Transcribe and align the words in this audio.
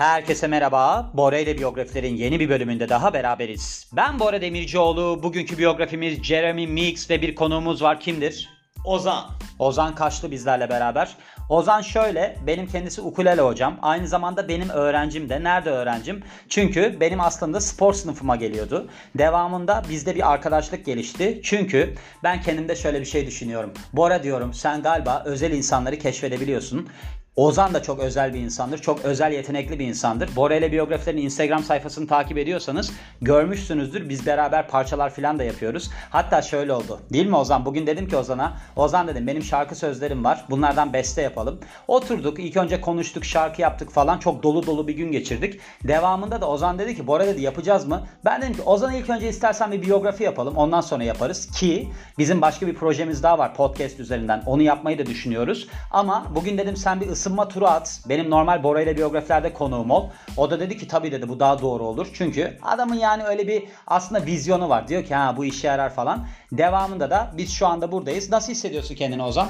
Herkese 0.00 0.46
merhaba. 0.46 1.10
Bora 1.14 1.38
ile 1.38 1.58
biyografilerin 1.58 2.16
yeni 2.16 2.40
bir 2.40 2.48
bölümünde 2.48 2.88
daha 2.88 3.12
beraberiz. 3.12 3.90
Ben 3.92 4.20
Bora 4.20 4.40
Demircioğlu. 4.40 5.22
Bugünkü 5.22 5.58
biyografimiz 5.58 6.22
Jeremy 6.22 6.66
Meeks 6.66 7.10
ve 7.10 7.22
bir 7.22 7.34
konuğumuz 7.34 7.82
var. 7.82 8.00
Kimdir? 8.00 8.48
Ozan. 8.84 9.24
Ozan 9.58 9.94
Kaşlı 9.94 10.30
bizlerle 10.30 10.68
beraber. 10.68 11.16
Ozan 11.48 11.80
şöyle, 11.80 12.36
benim 12.46 12.66
kendisi 12.66 13.00
ukulele 13.00 13.40
hocam. 13.40 13.78
Aynı 13.82 14.08
zamanda 14.08 14.48
benim 14.48 14.68
öğrencim 14.68 15.28
de. 15.28 15.44
Nerede 15.44 15.70
öğrencim? 15.70 16.22
Çünkü 16.48 16.96
benim 17.00 17.20
aslında 17.20 17.60
spor 17.60 17.94
sınıfıma 17.94 18.36
geliyordu. 18.36 18.88
Devamında 19.18 19.82
bizde 19.88 20.14
bir 20.14 20.32
arkadaşlık 20.32 20.86
gelişti. 20.86 21.40
Çünkü 21.44 21.94
ben 22.22 22.40
kendimde 22.42 22.76
şöyle 22.76 23.00
bir 23.00 23.06
şey 23.06 23.26
düşünüyorum. 23.26 23.72
Bora 23.92 24.22
diyorum 24.22 24.54
sen 24.54 24.82
galiba 24.82 25.22
özel 25.26 25.52
insanları 25.52 25.98
keşfedebiliyorsun. 25.98 26.88
Ozan 27.36 27.74
da 27.74 27.82
çok 27.82 28.00
özel 28.00 28.34
bir 28.34 28.40
insandır. 28.40 28.78
Çok 28.78 29.04
özel 29.04 29.32
yetenekli 29.32 29.78
bir 29.78 29.86
insandır. 29.86 30.36
Bora 30.36 30.54
ile 30.54 30.72
biyografilerin 30.72 31.18
Instagram 31.18 31.62
sayfasını 31.62 32.06
takip 32.06 32.38
ediyorsanız 32.38 32.92
görmüşsünüzdür. 33.22 34.08
Biz 34.08 34.26
beraber 34.26 34.68
parçalar 34.68 35.10
falan 35.10 35.38
da 35.38 35.44
yapıyoruz. 35.44 35.90
Hatta 36.10 36.42
şöyle 36.42 36.72
oldu. 36.72 37.00
Değil 37.12 37.26
mi 37.26 37.36
Ozan? 37.36 37.64
Bugün 37.64 37.86
dedim 37.86 38.08
ki 38.08 38.16
Ozan'a. 38.16 38.56
Ozan 38.76 39.08
dedim 39.08 39.26
benim 39.26 39.42
şarkı 39.42 39.74
sözlerim 39.74 40.24
var. 40.24 40.44
Bunlardan 40.50 40.92
beste 40.92 41.22
yapalım. 41.22 41.60
Oturduk. 41.88 42.38
ilk 42.38 42.56
önce 42.56 42.80
konuştuk. 42.80 43.24
Şarkı 43.24 43.62
yaptık 43.62 43.90
falan. 43.90 44.18
Çok 44.18 44.42
dolu 44.42 44.66
dolu 44.66 44.88
bir 44.88 44.94
gün 44.94 45.12
geçirdik. 45.12 45.60
Devamında 45.84 46.40
da 46.40 46.48
Ozan 46.48 46.78
dedi 46.78 46.96
ki 46.96 47.06
Bora 47.06 47.26
dedi 47.26 47.42
yapacağız 47.42 47.86
mı? 47.86 48.06
Ben 48.24 48.42
dedim 48.42 48.54
ki 48.54 48.62
Ozan 48.62 48.94
ilk 48.94 49.10
önce 49.10 49.28
istersen 49.28 49.72
bir 49.72 49.82
biyografi 49.82 50.24
yapalım. 50.24 50.56
Ondan 50.56 50.80
sonra 50.80 51.04
yaparız. 51.04 51.50
Ki 51.50 51.88
bizim 52.18 52.40
başka 52.40 52.66
bir 52.66 52.74
projemiz 52.74 53.22
daha 53.22 53.38
var 53.38 53.54
podcast 53.54 54.00
üzerinden. 54.00 54.42
Onu 54.46 54.62
yapmayı 54.62 54.98
da 54.98 55.06
düşünüyoruz. 55.06 55.68
Ama 55.90 56.26
bugün 56.34 56.58
dedim 56.58 56.76
sen 56.76 57.00
bir 57.00 57.19
ısınma 57.20 57.48
turu 57.48 57.66
at. 57.66 58.00
Benim 58.08 58.30
normal 58.30 58.62
Bora 58.62 58.82
ile 58.82 58.96
biyografilerde 58.96 59.52
konuğum 59.52 59.90
ol. 59.90 60.08
O 60.36 60.50
da 60.50 60.60
dedi 60.60 60.78
ki 60.78 60.88
tabii 60.88 61.12
dedi 61.12 61.28
bu 61.28 61.40
daha 61.40 61.62
doğru 61.62 61.84
olur. 61.84 62.08
Çünkü 62.14 62.58
adamın 62.62 62.94
yani 62.94 63.24
öyle 63.24 63.48
bir 63.48 63.64
aslında 63.86 64.26
vizyonu 64.26 64.68
var. 64.68 64.88
Diyor 64.88 65.04
ki 65.04 65.14
ha 65.14 65.36
bu 65.36 65.44
işe 65.44 65.66
yarar 65.66 65.94
falan. 65.94 66.26
Devamında 66.52 67.10
da 67.10 67.30
biz 67.36 67.52
şu 67.52 67.66
anda 67.66 67.92
buradayız. 67.92 68.30
Nasıl 68.30 68.52
hissediyorsun 68.52 68.94
kendini 68.94 69.22
Ozan? 69.22 69.48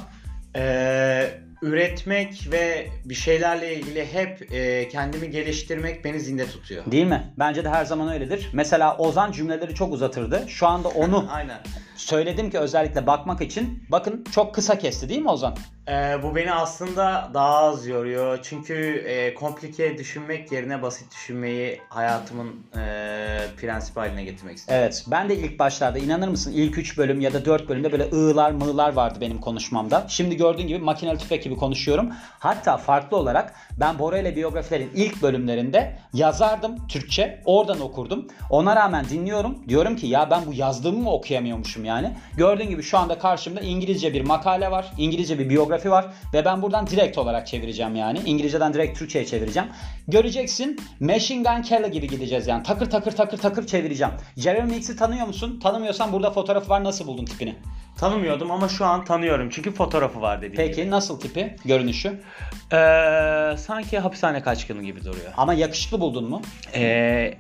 Ee, 0.57 1.31
üretmek 1.63 2.49
ve 2.53 2.87
bir 3.05 3.15
şeylerle 3.15 3.75
ilgili 3.75 4.13
hep 4.13 4.53
e, 4.53 4.89
kendimi 4.89 5.31
geliştirmek 5.31 6.05
beni 6.05 6.21
zinde 6.21 6.47
tutuyor. 6.47 6.85
Değil 6.91 7.07
mi? 7.07 7.33
Bence 7.39 7.65
de 7.65 7.69
her 7.69 7.85
zaman 7.85 8.13
öyledir. 8.13 8.51
Mesela 8.53 8.97
Ozan 8.97 9.33
cümleleri 9.33 9.75
çok 9.75 9.93
uzatırdı. 9.93 10.45
Şu 10.49 10.67
anda 10.67 10.89
onu 10.89 11.27
Aynen. 11.33 11.59
Söyledim 12.01 12.51
ki 12.51 12.59
özellikle 12.59 13.07
bakmak 13.07 13.41
için. 13.41 13.85
Bakın 13.89 14.25
çok 14.33 14.55
kısa 14.55 14.79
kesti 14.79 15.09
değil 15.09 15.21
mi 15.21 15.31
Ozan? 15.31 15.57
Ee, 15.89 16.23
bu 16.23 16.37
beni 16.37 16.53
aslında 16.53 17.31
daha 17.35 17.59
az 17.59 17.87
yoruyor. 17.87 18.39
Çünkü 18.43 19.05
e, 19.07 19.35
komplike 19.35 19.99
düşünmek 19.99 20.53
yerine 20.53 20.83
basit 20.83 21.13
düşünmeyi 21.13 21.81
hayatımın 21.89 22.49
e, 22.77 22.81
prensibi 23.57 24.01
haline 24.01 24.25
getirmek 24.25 24.57
istiyorum. 24.57 24.85
Evet. 24.85 25.05
Ben 25.11 25.29
de 25.29 25.37
ilk 25.37 25.59
başlarda 25.59 25.99
inanır 25.99 26.29
mısın 26.29 26.53
ilk 26.53 26.79
3 26.79 26.99
bölüm 26.99 27.21
ya 27.21 27.33
da 27.33 27.45
4 27.45 27.69
bölümde 27.69 27.93
böyle 27.93 28.11
ığlar 28.13 28.51
mığlar 28.51 28.93
vardı 28.93 29.19
benim 29.21 29.41
konuşmamda. 29.41 30.07
Şimdi 30.09 30.37
gördüğün 30.37 30.67
gibi 30.67 30.79
makineli 30.79 31.19
tüfek 31.19 31.43
gibi 31.43 31.57
konuşuyorum. 31.57 32.11
Hatta 32.39 32.77
farklı 32.77 33.17
olarak 33.17 33.55
ben 33.81 33.99
Bora 33.99 34.19
ile 34.19 34.37
biyografilerin 34.37 34.91
ilk 34.95 35.23
bölümlerinde 35.23 35.99
yazardım 36.13 36.87
Türkçe. 36.89 37.43
Oradan 37.45 37.81
okurdum. 37.81 38.29
Ona 38.51 38.77
rağmen 38.77 39.05
dinliyorum. 39.09 39.59
Diyorum 39.69 39.97
ki 39.97 40.07
ya 40.07 40.31
ben 40.31 40.47
bu 40.47 40.55
yazdığımı 40.55 40.99
mı 40.99 41.11
okuyamıyormuşum 41.11 41.85
yani. 41.91 42.11
Gördüğün 42.37 42.69
gibi 42.69 42.83
şu 42.83 42.99
anda 42.99 43.19
karşımda 43.19 43.61
İngilizce 43.61 44.15
bir 44.15 44.21
makale 44.21 44.71
var. 44.71 44.93
İngilizce 44.99 45.39
bir 45.39 45.51
biyografi 45.51 45.91
var. 45.91 46.07
Ve 46.35 46.45
ben 46.45 46.63
buradan 46.63 46.87
direkt 46.87 47.19
olarak 47.19 47.47
çevireceğim 47.47 47.97
yani. 47.97 48.19
İngilizceden 48.27 48.75
direkt 48.75 48.99
Türkçe'ye 48.99 49.27
çevireceğim. 49.27 49.69
Göreceksin 50.09 50.81
Machine 51.01 51.43
Gun 51.43 51.63
Kelly 51.63 51.91
gibi 51.91 52.09
gideceğiz 52.09 52.47
yani. 52.47 52.63
Takır 52.63 52.91
takır 52.91 53.13
takır 53.13 53.39
takır 53.39 53.67
çevireceğim. 53.67 54.13
Jeremy 54.37 54.71
Meeks'i 54.71 54.97
tanıyor 54.97 55.27
musun? 55.27 55.61
Tanımıyorsan 55.63 56.13
burada 56.13 56.31
fotoğrafı 56.31 56.71
var. 56.71 56.85
Nasıl 56.85 57.07
buldun 57.07 57.25
tipini? 57.25 57.55
Tanımıyordum 57.97 58.51
ama 58.51 58.69
şu 58.69 58.85
an 58.85 59.05
tanıyorum 59.05 59.49
çünkü 59.51 59.73
fotoğrafı 59.73 60.21
var 60.21 60.39
dediğim 60.43 60.53
gibi. 60.53 60.67
Peki 60.67 60.91
nasıl 60.91 61.21
tipi? 61.21 61.57
Görünüşü? 61.65 62.21
Ee, 62.73 63.57
sanki 63.59 63.99
hapishane 63.99 64.43
kaçkını 64.43 64.83
gibi 64.83 65.05
duruyor. 65.05 65.33
Ama 65.37 65.55
yakışıklı 65.55 66.01
buldun 66.01 66.25
mu? 66.31 66.43
Ee, 66.75 67.35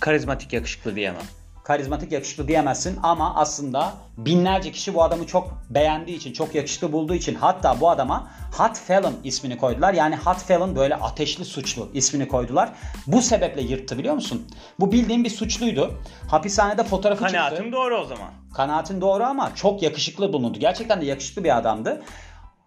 karizmatik 0.00 0.52
yakışıklı 0.52 0.96
diyemem. 0.96 1.22
Karizmatik 1.66 2.12
yakışıklı 2.12 2.48
diyemezsin 2.48 2.98
ama 3.02 3.34
aslında 3.34 3.92
binlerce 4.16 4.72
kişi 4.72 4.94
bu 4.94 5.02
adamı 5.02 5.26
çok 5.26 5.52
beğendiği 5.70 6.16
için, 6.16 6.32
çok 6.32 6.54
yakışıklı 6.54 6.92
bulduğu 6.92 7.14
için 7.14 7.34
hatta 7.34 7.80
bu 7.80 7.90
adama 7.90 8.30
Hot 8.56 8.78
Felon 8.78 9.14
ismini 9.24 9.58
koydular. 9.58 9.94
Yani 9.94 10.16
Hot 10.16 10.44
Felon 10.44 10.76
böyle 10.76 10.94
ateşli 10.94 11.44
suçlu 11.44 11.88
ismini 11.94 12.28
koydular. 12.28 12.72
Bu 13.06 13.22
sebeple 13.22 13.62
yırttı 13.62 13.98
biliyor 13.98 14.14
musun? 14.14 14.46
Bu 14.80 14.92
bildiğin 14.92 15.24
bir 15.24 15.30
suçluydu. 15.30 15.94
Hapishanede 16.28 16.84
fotoğrafı 16.84 17.22
çıktı. 17.22 17.36
Kanaatim 17.36 17.72
doğru 17.72 17.96
o 17.96 18.04
zaman. 18.04 18.30
Kanaatin 18.54 19.00
doğru 19.00 19.24
ama 19.24 19.54
çok 19.54 19.82
yakışıklı 19.82 20.32
bulundu. 20.32 20.58
Gerçekten 20.58 21.00
de 21.00 21.04
yakışıklı 21.04 21.44
bir 21.44 21.56
adamdı. 21.58 22.02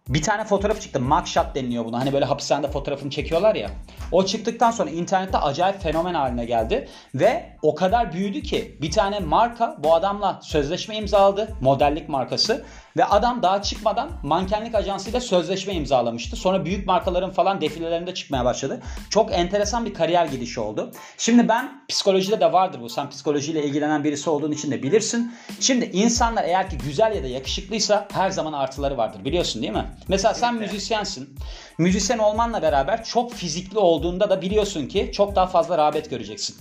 Bir 0.10 0.22
tane 0.22 0.44
fotoğraf 0.44 0.82
çıktı. 0.82 1.00
Mugshot 1.00 1.56
deniliyor 1.56 1.86
buna. 1.86 2.00
Hani 2.00 2.14
böyle 2.14 2.26
hapishanede 2.26 2.72
fotoğrafını 2.72 3.10
çekiyorlar 3.10 3.56
ya. 3.56 3.70
O 4.12 4.26
çıktıktan 4.26 4.72
sonra 4.72 4.90
internette 4.90 5.38
acayip 5.38 5.82
fenomen 5.82 6.14
haline 6.14 6.46
geldi. 6.46 6.88
Ve 7.16 7.58
o 7.62 7.76
kadar 7.76 8.14
büyüdü 8.14 8.42
ki 8.42 8.78
bir 8.82 8.92
tane 8.92 9.20
marka 9.20 9.76
bu 9.80 9.94
adamla 9.94 10.40
sözleşme 10.44 10.96
imzaladı. 10.96 11.50
Modellik 11.62 12.10
markası. 12.10 12.66
Ve 12.98 13.06
adam 13.06 13.44
daha 13.44 13.62
çıkmadan 13.62 14.10
mankenlik 14.24 14.76
ajansıyla 14.76 15.22
sözleşme 15.22 15.74
imzalamıştı. 15.74 16.36
Sonra 16.36 16.66
büyük 16.66 16.88
markaların 16.88 17.32
falan 17.32 17.62
defilelerinde 17.62 18.14
çıkmaya 18.14 18.46
başladı. 18.46 18.82
Çok 19.10 19.34
enteresan 19.34 19.86
bir 19.86 19.94
kariyer 19.94 20.26
gidişi 20.26 20.60
oldu. 20.60 20.92
Şimdi 21.18 21.48
ben 21.48 21.86
psikolojide 21.88 22.40
de 22.40 22.54
vardır 22.54 22.80
bu. 22.82 22.90
Sen 22.90 23.10
psikolojiyle 23.10 23.64
ilgilenen 23.64 24.04
birisi 24.04 24.30
olduğun 24.30 24.52
için 24.52 24.72
de 24.72 24.84
bilirsin. 24.84 25.34
Şimdi 25.60 25.86
insanlar 25.86 26.44
eğer 26.44 26.70
ki 26.70 26.78
güzel 26.78 27.16
ya 27.16 27.24
da 27.24 27.28
yakışıklıysa 27.28 28.08
her 28.14 28.30
zaman 28.30 28.54
artıları 28.54 28.98
vardır. 28.98 29.26
Biliyorsun 29.26 29.62
değil 29.62 29.74
mi? 29.74 29.86
Mesela 30.08 30.34
sen 30.34 30.56
müzisyensin. 30.56 31.36
Müzisyen 31.78 32.18
olmanla 32.18 32.62
beraber 32.62 33.04
çok 33.04 33.34
fizikli 33.34 33.78
olduğunda 33.78 34.30
da 34.30 34.42
biliyorsun 34.42 34.88
ki 34.88 35.12
çok 35.14 35.36
daha 35.36 35.48
fazla 35.48 35.78
rağbet 35.78 36.10
göreceksin. 36.10 36.56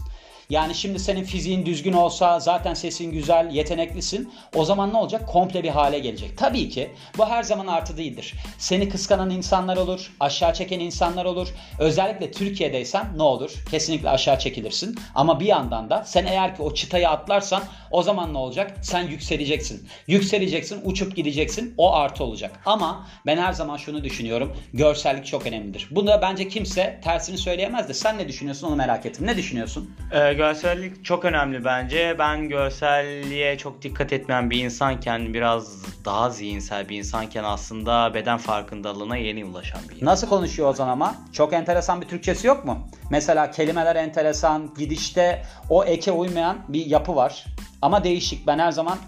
Yani 0.50 0.74
şimdi 0.74 0.98
senin 0.98 1.24
fiziğin 1.24 1.66
düzgün 1.66 1.92
olsa, 1.92 2.40
zaten 2.40 2.74
sesin 2.74 3.12
güzel, 3.12 3.50
yeteneklisin. 3.50 4.32
O 4.54 4.64
zaman 4.64 4.92
ne 4.92 4.96
olacak? 4.96 5.28
Komple 5.28 5.62
bir 5.62 5.68
hale 5.68 5.98
gelecek. 5.98 6.38
Tabii 6.38 6.68
ki 6.68 6.90
bu 7.18 7.26
her 7.26 7.42
zaman 7.42 7.66
artı 7.66 7.96
değildir. 7.96 8.34
Seni 8.58 8.88
kıskanan 8.88 9.30
insanlar 9.30 9.76
olur, 9.76 10.12
aşağı 10.20 10.54
çeken 10.54 10.80
insanlar 10.80 11.24
olur. 11.24 11.48
Özellikle 11.78 12.30
Türkiye'deysen 12.30 13.06
ne 13.16 13.22
olur? 13.22 13.50
Kesinlikle 13.70 14.10
aşağı 14.10 14.38
çekilirsin. 14.38 14.98
Ama 15.14 15.40
bir 15.40 15.46
yandan 15.46 15.90
da 15.90 16.04
sen 16.04 16.26
eğer 16.26 16.56
ki 16.56 16.62
o 16.62 16.74
çıtayı 16.74 17.08
atlarsan 17.08 17.62
o 17.90 18.02
zaman 18.02 18.34
ne 18.34 18.38
olacak? 18.38 18.78
Sen 18.82 19.02
yükseleceksin. 19.02 19.88
Yükseleceksin, 20.06 20.80
uçup 20.84 21.16
gideceksin. 21.16 21.74
O 21.76 21.94
artı 21.94 22.24
olacak. 22.24 22.60
Ama 22.66 23.06
ben 23.26 23.38
her 23.38 23.52
zaman 23.52 23.76
şunu 23.76 24.04
düşünüyorum. 24.04 24.56
Görsellik 24.72 25.26
çok 25.26 25.46
önemlidir. 25.46 25.88
Bunda 25.90 26.22
bence 26.22 26.48
kimse 26.48 27.00
tersini 27.04 27.38
söyleyemez 27.38 27.88
de 27.88 27.94
sen 27.94 28.18
ne 28.18 28.28
düşünüyorsun 28.28 28.66
onu 28.66 28.76
merak 28.76 29.06
ettim. 29.06 29.26
Ne 29.26 29.36
düşünüyorsun? 29.36 29.90
Ee, 30.12 30.37
görsellik 30.38 31.04
çok 31.04 31.24
önemli 31.24 31.64
bence. 31.64 32.16
Ben 32.18 32.48
görselliğe 32.48 33.58
çok 33.58 33.82
dikkat 33.82 34.12
etmeyen 34.12 34.50
bir 34.50 34.64
insanken 34.64 35.34
biraz 35.34 35.82
daha 36.04 36.30
zihinsel 36.30 36.88
bir 36.88 36.98
insanken 36.98 37.44
aslında 37.44 38.14
beden 38.14 38.38
farkındalığına 38.38 39.16
yeni 39.16 39.44
ulaşan 39.44 39.80
bir 39.88 39.94
insan. 39.94 40.06
Nasıl 40.06 40.28
konuşuyor 40.28 40.68
Ozan 40.68 40.88
ama? 40.88 41.14
Çok 41.32 41.52
enteresan 41.52 42.00
bir 42.00 42.08
Türkçesi 42.08 42.46
yok 42.46 42.64
mu? 42.64 42.88
Mesela 43.10 43.50
kelimeler 43.50 43.96
enteresan, 43.96 44.74
gidişte 44.78 45.42
o 45.70 45.84
eke 45.84 46.12
uymayan 46.12 46.58
bir 46.68 46.86
yapı 46.86 47.16
var. 47.16 47.44
Ama 47.82 48.04
değişik. 48.04 48.46
Ben 48.46 48.58
her 48.58 48.72
zaman 48.72 48.98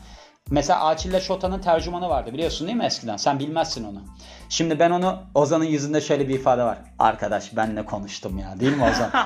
Mesela 0.51 0.85
Açille 0.85 1.21
Şota'nın 1.21 1.59
tercümanı 1.59 2.09
vardı 2.09 2.33
biliyorsun 2.33 2.67
değil 2.67 2.79
mi 2.79 2.85
eskiden? 2.85 3.17
Sen 3.17 3.39
bilmezsin 3.39 3.85
onu. 3.85 4.03
Şimdi 4.51 4.79
ben 4.79 4.91
onu 4.91 5.23
Ozan'ın 5.35 5.65
yüzünde 5.65 6.01
şöyle 6.01 6.29
bir 6.29 6.35
ifade 6.35 6.63
var. 6.63 6.79
Arkadaş 6.99 7.57
benle 7.57 7.85
konuştum 7.85 8.39
ya 8.39 8.61
değil 8.61 8.77
mi 8.77 8.83
Ozan? 8.83 9.11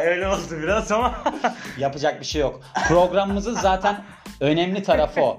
Öyle 0.04 0.28
oldu 0.28 0.62
biraz 0.62 0.92
ama. 0.92 1.14
Yapacak 1.78 2.20
bir 2.20 2.26
şey 2.26 2.40
yok. 2.40 2.60
Programımızın 2.88 3.54
zaten 3.54 4.04
önemli 4.40 4.82
tarafı 4.82 5.22
o. 5.22 5.38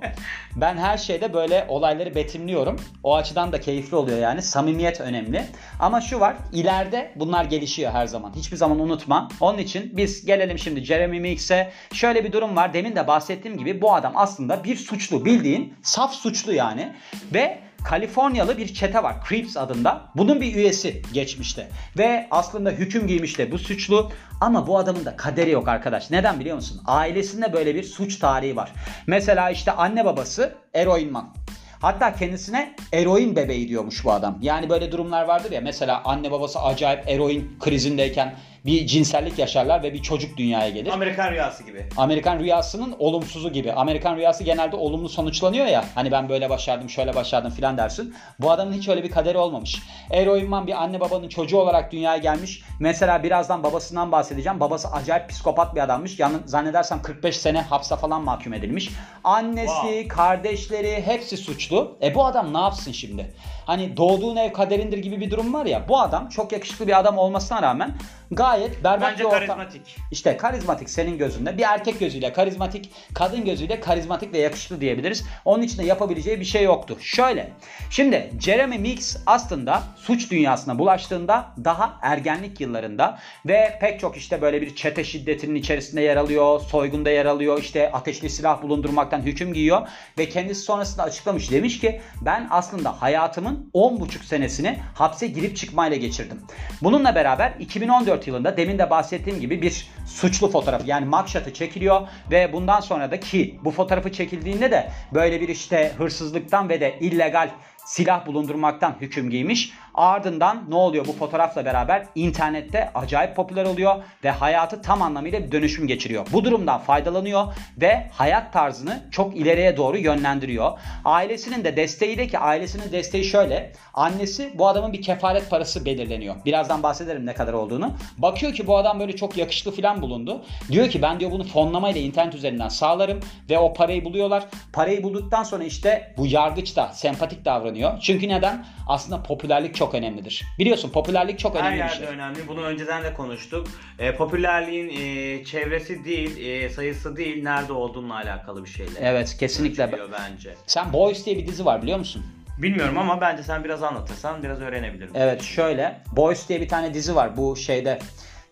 Ben 0.56 0.78
her 0.78 0.98
şeyde 0.98 1.34
böyle 1.34 1.66
olayları 1.68 2.16
betimliyorum. 2.16 2.80
O 3.04 3.16
açıdan 3.16 3.52
da 3.52 3.62
keyifli 3.62 3.96
oluyor 3.96 4.18
yani. 4.18 4.42
Samimiyet 4.42 5.02
önemli. 5.02 5.46
Ama 5.80 6.02
şu 6.02 6.20
var. 6.20 6.36
ileride 6.54 7.12
bunlar 7.16 7.46
gelişiyor 7.46 7.92
her 7.92 8.06
zaman. 8.06 8.34
Hiçbir 8.36 8.58
zaman 8.58 8.80
unutma. 8.80 9.28
Onun 9.40 9.58
için 9.58 9.98
biz 9.98 10.26
gelelim 10.26 10.60
şimdi 10.60 10.86
Jeremy 10.86 11.20
Meeks'e. 11.20 11.72
Şöyle 11.94 12.24
bir 12.24 12.32
durum 12.32 12.56
var. 12.56 12.74
Demin 12.74 12.96
de 12.96 13.08
bahsettiğim 13.08 13.58
gibi 13.58 13.82
bu 13.82 13.94
adam 13.96 14.14
aslında 14.16 14.64
bir 14.64 14.76
suçlu. 14.76 15.26
Bildiğin 15.26 15.74
saf 15.84 16.14
suçlu 16.14 16.54
yani. 16.54 16.94
Ve 17.34 17.71
Kaliforniyalı 17.86 18.58
bir 18.58 18.74
çete 18.74 19.04
var. 19.04 19.16
Creeps 19.30 19.58
adında. 19.58 20.02
Bunun 20.16 20.42
bir 20.42 20.56
üyesi 20.56 21.02
geçmişte. 21.14 21.68
Ve 21.98 22.28
aslında 22.32 22.70
hüküm 22.72 23.08
giymiş 23.08 23.38
de 23.38 23.52
bu 23.52 23.58
suçlu. 23.58 24.12
Ama 24.42 24.68
bu 24.68 24.78
adamın 24.78 25.06
da 25.06 25.16
kaderi 25.16 25.52
yok 25.52 25.68
arkadaş. 25.68 26.12
Neden 26.12 26.40
biliyor 26.40 26.56
musun? 26.56 26.82
Ailesinde 26.86 27.54
böyle 27.54 27.76
bir 27.76 27.84
suç 27.84 28.20
tarihi 28.20 28.56
var. 28.56 28.72
Mesela 29.08 29.50
işte 29.50 29.72
anne 29.72 30.06
babası 30.06 30.56
eroinman. 30.74 31.34
Hatta 31.82 32.16
kendisine 32.16 32.76
eroin 32.94 33.36
bebeği 33.36 33.70
diyormuş 33.70 34.06
bu 34.06 34.12
adam. 34.12 34.38
Yani 34.42 34.70
böyle 34.70 34.92
durumlar 34.92 35.26
vardır 35.26 35.52
ya 35.52 35.62
mesela 35.62 36.02
anne 36.06 36.32
babası 36.32 36.60
acayip 36.60 37.10
eroin 37.10 37.58
krizindeyken 37.60 38.36
bir 38.66 38.88
cinsellik 38.88 39.40
yaşarlar 39.40 39.84
ve 39.84 39.94
bir 39.94 40.02
çocuk 40.02 40.38
dünyaya 40.38 40.70
gelir. 40.70 40.92
Amerikan 40.92 41.32
rüyası 41.32 41.64
gibi. 41.64 41.86
Amerikan 41.98 42.40
rüyasının 42.40 42.96
olumsuzu 43.00 43.52
gibi. 43.52 43.74
Amerikan 43.74 44.16
rüyası 44.18 44.44
genelde 44.44 44.76
olumlu 44.76 45.10
sonuçlanıyor 45.10 45.66
ya. 45.66 45.86
Hani 45.96 46.12
ben 46.12 46.30
böyle 46.30 46.50
başardım, 46.50 46.90
şöyle 46.90 47.16
başardım 47.16 47.52
filan 47.52 47.78
dersin. 47.78 48.16
Bu 48.40 48.52
adamın 48.52 48.74
hiç 48.74 48.88
öyle 48.90 49.04
bir 49.04 49.12
kaderi 49.12 49.38
olmamış. 49.38 49.80
Eroinman 50.12 50.68
bir 50.68 50.84
anne 50.84 51.00
babanın 51.00 51.30
çocuğu 51.30 51.58
olarak 51.58 51.92
dünyaya 51.92 52.18
gelmiş. 52.18 52.62
Mesela 52.80 53.24
birazdan 53.24 53.64
babasından 53.64 54.12
bahsedeceğim. 54.12 54.60
Babası 54.60 54.88
acayip 54.88 55.30
psikopat 55.30 55.76
bir 55.76 55.82
adammış. 55.82 56.20
Yani 56.20 56.38
zannedersem 56.46 57.02
45 57.02 57.38
sene 57.38 57.62
hapse 57.62 57.96
falan 57.96 58.24
mahkum 58.24 58.54
edilmiş. 58.54 58.90
Annesi, 59.24 59.68
Wow. 59.72 60.08
kardeşleri 60.08 61.02
hepsi 61.06 61.38
suçlu. 61.38 61.98
E 62.02 62.16
bu 62.16 62.26
adam 62.26 62.54
ne 62.54 62.58
yapsın 62.60 62.92
şimdi? 62.92 63.34
Hani 63.66 63.98
doğduğun 63.98 64.36
ev 64.36 64.54
kaderindir 64.54 64.98
gibi 64.98 65.20
bir 65.20 65.32
durum 65.32 65.54
var 65.54 65.66
ya. 65.66 65.88
Bu 65.90 66.00
adam 66.00 66.30
çok 66.30 66.52
yakışıklı 66.52 66.88
bir 66.88 67.00
adam 67.00 67.18
olmasına 67.18 67.62
rağmen 67.62 67.96
gayet 68.32 68.84
berbat 68.84 69.12
Bence 69.12 69.20
bir 69.24 69.30
ortam. 69.30 69.40
karizmatik. 69.40 69.98
İşte 70.12 70.38
karizmatik 70.38 70.90
senin 70.90 71.18
gözünde. 71.18 71.58
Bir 71.58 71.64
erkek 71.64 72.00
gözüyle 72.00 72.34
karizmatik, 72.34 72.92
kadın 73.14 73.46
gözüyle 73.46 73.80
karizmatik 73.80 74.34
ve 74.34 74.38
yakışıklı 74.38 74.82
diyebiliriz. 74.82 75.26
Onun 75.46 75.64
için 75.64 75.78
de 75.78 75.84
yapabileceği 75.84 76.40
bir 76.40 76.46
şey 76.46 76.64
yoktu. 76.64 76.98
Şöyle. 77.02 77.50
Şimdi 77.90 78.32
Jeremy 78.40 78.78
Meeks 78.78 79.18
aslında 79.26 79.84
suç 79.96 80.32
dünyasına 80.32 80.80
bulaştığında 80.80 81.46
daha 81.64 82.00
ergenlik 82.02 82.62
yıllarında 82.62 83.20
ve 83.46 83.78
pek 83.82 84.00
çok 84.00 84.18
işte 84.18 84.42
böyle 84.42 84.62
bir 84.62 84.76
çete 84.76 85.04
şiddetinin 85.04 85.56
içerisinde 85.56 86.02
yer 86.02 86.18
alıyor, 86.18 86.60
soygunda 86.60 87.10
yer 87.10 87.26
alıyor, 87.26 87.60
işte 87.60 87.92
ateşli 87.92 88.30
silah 88.30 88.64
bulundurmaktan 88.64 89.22
hüküm 89.22 89.54
giyiyor 89.54 89.88
ve 90.18 90.30
kendisi 90.30 90.62
sonrasında 90.62 91.04
açıklamış 91.04 91.52
demiş 91.52 91.80
ki 91.80 92.02
ben 92.22 92.48
aslında 92.52 93.02
hayatımın 93.02 93.51
10,5 93.74 94.26
senesini 94.26 94.80
hapse 94.94 95.28
girip 95.28 95.58
çıkmayla 95.58 95.98
geçirdim. 95.98 96.40
Bununla 96.82 97.16
beraber 97.16 97.54
2014 97.60 98.28
yılında 98.28 98.58
demin 98.58 98.80
de 98.80 98.90
bahsettiğim 98.90 99.40
gibi 99.40 99.62
bir 99.62 99.88
suçlu 100.06 100.52
fotoğrafı 100.52 100.88
yani 100.88 101.06
mugshot'ı 101.06 101.54
çekiliyor 101.54 102.08
ve 102.32 102.54
bundan 102.54 102.80
sonra 102.80 103.12
da 103.12 103.20
ki 103.20 103.60
bu 103.64 103.72
fotoğrafı 103.72 104.12
çekildiğinde 104.12 104.72
de 104.72 104.92
böyle 105.14 105.42
bir 105.42 105.50
işte 105.50 105.92
hırsızlıktan 105.98 106.70
ve 106.70 106.82
de 106.82 106.98
illegal 107.00 107.50
silah 107.86 108.26
bulundurmaktan 108.26 108.96
hüküm 109.02 109.30
giymiş. 109.30 109.74
Ardından 109.94 110.64
ne 110.70 110.76
oluyor 110.76 111.08
bu 111.08 111.14
fotoğrafla 111.14 111.66
beraber 111.66 112.06
internette 112.16 112.92
acayip 112.96 113.36
popüler 113.36 113.66
oluyor 113.66 113.96
ve 114.24 114.32
hayatı 114.32 114.82
tam 114.82 115.02
anlamıyla 115.02 115.44
bir 115.44 115.52
dönüşüm 115.52 115.88
geçiriyor. 115.88 116.28
Bu 116.34 116.46
durumdan 116.46 116.80
faydalanıyor 116.80 117.54
ve 117.78 118.08
hayat 118.12 118.54
tarzını 118.54 119.04
çok 119.12 119.36
ileriye 119.36 119.78
doğru 119.78 119.98
yönlendiriyor. 119.98 120.72
Ailesinin 121.06 121.64
de 121.64 121.78
desteğiyle 121.78 122.28
ki 122.28 122.40
ailesinin 122.40 122.92
desteği 122.92 123.24
şöyle. 123.24 123.74
Annesi 123.94 124.52
bu 124.56 124.68
adamın 124.68 124.94
bir 124.94 125.02
kefaret 125.02 125.50
parası 125.50 125.86
belirleniyor. 125.86 126.36
Birazdan 126.46 126.84
bahsederim 126.84 127.26
ne 127.26 127.34
kadar 127.34 127.54
olduğunu. 127.54 127.94
Bakıyor 128.18 128.54
ki 128.54 128.68
bu 128.68 128.78
adam 128.78 129.00
böyle 129.00 129.16
çok 129.16 129.38
yakışıklı 129.38 129.72
falan 129.72 130.02
bulundu. 130.02 130.42
Diyor 130.72 130.90
ki 130.90 131.02
ben 131.02 131.20
diyor 131.20 131.32
bunu 131.32 131.44
fonlamayla 131.44 132.02
internet 132.02 132.36
üzerinden 132.36 132.70
sağlarım 132.70 133.20
ve 133.50 133.60
o 133.60 133.74
parayı 133.74 134.06
buluyorlar. 134.06 134.44
Parayı 134.74 135.04
bulduktan 135.04 135.44
sonra 135.44 135.64
işte 135.64 136.14
bu 136.18 136.28
yargıç 136.28 136.76
da 136.76 136.88
sempatik 136.94 137.46
davranıyor. 137.46 138.00
Çünkü 138.00 138.30
neden? 138.30 138.66
Aslında 138.88 139.24
popülerlik 139.24 139.76
çok 139.82 139.96
önemlidir. 139.96 140.46
Biliyorsun 140.60 140.90
popülerlik 140.90 141.40
çok 141.40 141.56
Her 141.56 141.60
önemli 141.60 141.74
bir 141.74 141.80
yerde 141.80 141.96
şey. 141.96 142.08
önemli. 142.08 142.48
Bunu 142.48 142.62
önceden 142.62 143.04
de 143.04 143.14
konuştuk. 143.14 143.68
E, 144.00 144.16
popülerliğin 144.16 144.90
e, 144.90 145.46
çevresi 145.46 146.06
değil, 146.06 146.48
e, 146.48 146.70
sayısı 146.70 147.18
değil, 147.18 147.44
nerede 147.44 147.74
olduğunla 147.74 148.16
alakalı 148.16 148.64
bir 148.64 148.70
şeyle. 148.70 148.92
Evet 149.00 149.38
kesinlikle. 149.40 149.92
Bence. 150.12 150.56
Sen 150.68 150.94
Boys 150.94 151.26
diye 151.26 151.38
bir 151.38 151.48
dizi 151.48 151.66
var 151.66 151.82
biliyor 151.82 151.98
musun? 152.00 152.26
Bilmiyorum 152.58 152.98
ama 152.98 153.22
bence 153.22 153.44
sen 153.44 153.64
biraz 153.64 153.84
anlatırsan 153.84 154.44
biraz 154.44 154.62
öğrenebilirim. 154.62 155.12
Evet 155.16 155.42
şöyle 155.42 156.02
Boys 156.16 156.50
diye 156.50 156.62
bir 156.62 156.68
tane 156.68 156.94
dizi 156.94 157.16
var 157.16 157.38
bu 157.38 157.56
şeyde 157.56 158.00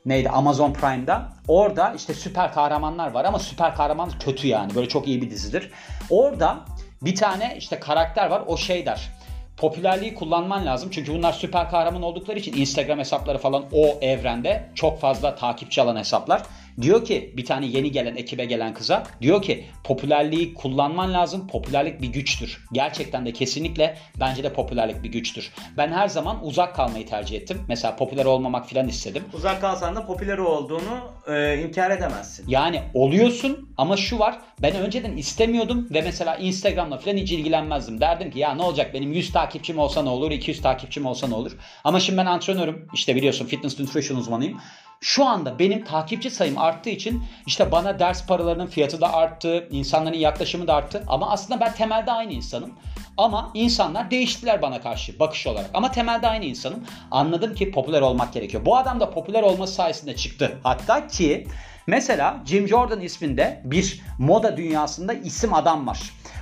neydi 0.06 0.30
Amazon 0.30 0.74
Prime'da. 0.74 1.30
Orada 1.48 1.94
işte 1.96 2.14
süper 2.14 2.54
kahramanlar 2.54 3.12
var 3.12 3.26
ama 3.26 3.40
süper 3.40 3.76
kahraman 3.76 4.12
kötü 4.20 4.48
yani 4.48 4.76
böyle 4.76 4.88
çok 4.88 5.08
iyi 5.08 5.22
bir 5.22 5.30
dizidir. 5.30 5.72
Orada 6.10 6.60
bir 7.02 7.16
tane 7.16 7.56
işte 7.58 7.80
karakter 7.80 8.30
var 8.30 8.44
o 8.48 8.58
şey 8.58 8.86
der. 8.86 9.19
Popülerliği 9.60 10.16
kullanman 10.16 10.66
lazım 10.66 10.90
çünkü 10.94 11.14
bunlar 11.14 11.34
süper 11.34 11.70
kahraman 11.70 12.02
oldukları 12.02 12.40
için 12.40 12.54
Instagram 12.54 13.00
hesapları 13.00 13.38
falan 13.38 13.66
o 13.72 13.98
evrende 14.02 14.70
çok 14.76 15.00
fazla 15.00 15.36
takipçi 15.36 15.82
alan 15.82 15.96
hesaplar. 15.96 16.42
Diyor 16.82 17.06
ki 17.06 17.34
bir 17.38 17.46
tane 17.46 17.66
yeni 17.66 17.92
gelen 17.92 18.16
ekibe 18.16 18.46
gelen 18.46 18.74
kıza 18.74 19.04
diyor 19.22 19.42
ki 19.42 19.66
popülerliği 19.84 20.54
kullanman 20.54 21.14
lazım. 21.14 21.48
Popülerlik 21.48 22.02
bir 22.02 22.08
güçtür. 22.08 22.66
Gerçekten 22.72 23.26
de 23.26 23.34
kesinlikle 23.34 23.98
bence 24.20 24.44
de 24.44 24.54
popülerlik 24.54 25.04
bir 25.04 25.10
güçtür. 25.10 25.52
Ben 25.78 25.92
her 25.92 26.08
zaman 26.08 26.46
uzak 26.46 26.76
kalmayı 26.76 27.08
tercih 27.08 27.38
ettim. 27.38 27.62
Mesela 27.68 27.96
popüler 27.96 28.26
olmamak 28.26 28.68
filan 28.68 28.88
istedim. 28.88 29.24
Uzak 29.34 29.62
kalsan 29.62 29.96
da 29.96 30.06
popüler 30.06 30.38
olduğunu 30.38 31.12
e, 31.28 31.58
inkar 31.58 31.92
edemezsin. 31.92 32.46
Yani 32.48 32.82
oluyorsun 32.94 33.70
ama 33.78 33.98
şu 33.98 34.20
var 34.20 34.40
ben 34.62 34.76
önceden 34.76 35.18
istemiyordum 35.18 35.88
ve 35.92 36.02
mesela 36.02 36.36
Instagram'la 36.36 36.98
falan 36.98 37.18
hiç 37.18 37.32
ilgilenmezdim. 37.32 38.02
Derdim 38.02 38.32
ki 38.32 38.40
ya 38.40 38.54
ne 38.54 38.62
olacak 38.62 38.94
benim 38.94 39.14
100 39.14 39.32
takipçim 39.32 39.80
olsa 39.80 40.04
ne 40.04 40.10
olur 40.10 40.32
200 40.32 40.62
takipçim 40.62 41.06
olsa 41.06 41.28
ne 41.28 41.36
olur. 41.36 41.52
Ama 41.84 42.00
şimdi 42.00 42.18
ben 42.18 42.26
antrenörüm 42.26 42.88
işte 42.94 43.16
biliyorsun 43.16 43.46
fitness 43.46 43.80
nutrition 43.80 44.18
uzmanıyım. 44.18 44.60
Şu 45.02 45.26
anda 45.26 45.60
benim 45.60 45.84
takipçi 45.84 46.32
sayım 46.32 46.58
arttığı 46.58 46.90
için 46.90 47.24
işte 47.46 47.72
bana 47.72 48.00
ders 48.00 48.26
paralarının 48.26 48.68
fiyatı 48.68 49.02
da 49.02 49.14
arttı, 49.14 49.68
insanların 49.72 50.18
yaklaşımı 50.18 50.68
da 50.68 50.74
arttı. 50.74 51.04
Ama 51.08 51.32
aslında 51.32 51.60
ben 51.60 51.74
temelde 51.74 52.12
aynı 52.12 52.34
insanım. 52.34 52.74
Ama 53.18 53.52
insanlar 53.54 54.12
değiştiler 54.12 54.62
bana 54.62 54.82
karşı 54.82 55.20
bakış 55.20 55.48
olarak. 55.48 55.70
Ama 55.74 55.92
temelde 55.92 56.28
aynı 56.28 56.46
insanım. 56.46 56.84
Anladım 57.12 57.56
ki 57.56 57.72
popüler 57.72 58.02
olmak 58.02 58.34
gerekiyor. 58.34 58.66
Bu 58.66 58.78
adam 58.78 59.00
da 59.00 59.12
popüler 59.12 59.44
olması 59.44 59.74
sayesinde 59.74 60.16
çıktı. 60.16 60.60
Hatta 60.64 61.08
ki 61.08 61.48
mesela 61.88 62.38
Jim 62.46 62.68
Jordan 62.68 63.02
isminde 63.02 63.62
bir 63.66 64.02
moda 64.18 64.58
dünyasında 64.58 65.14
isim 65.14 65.54
adam 65.54 65.88
var. 65.88 66.00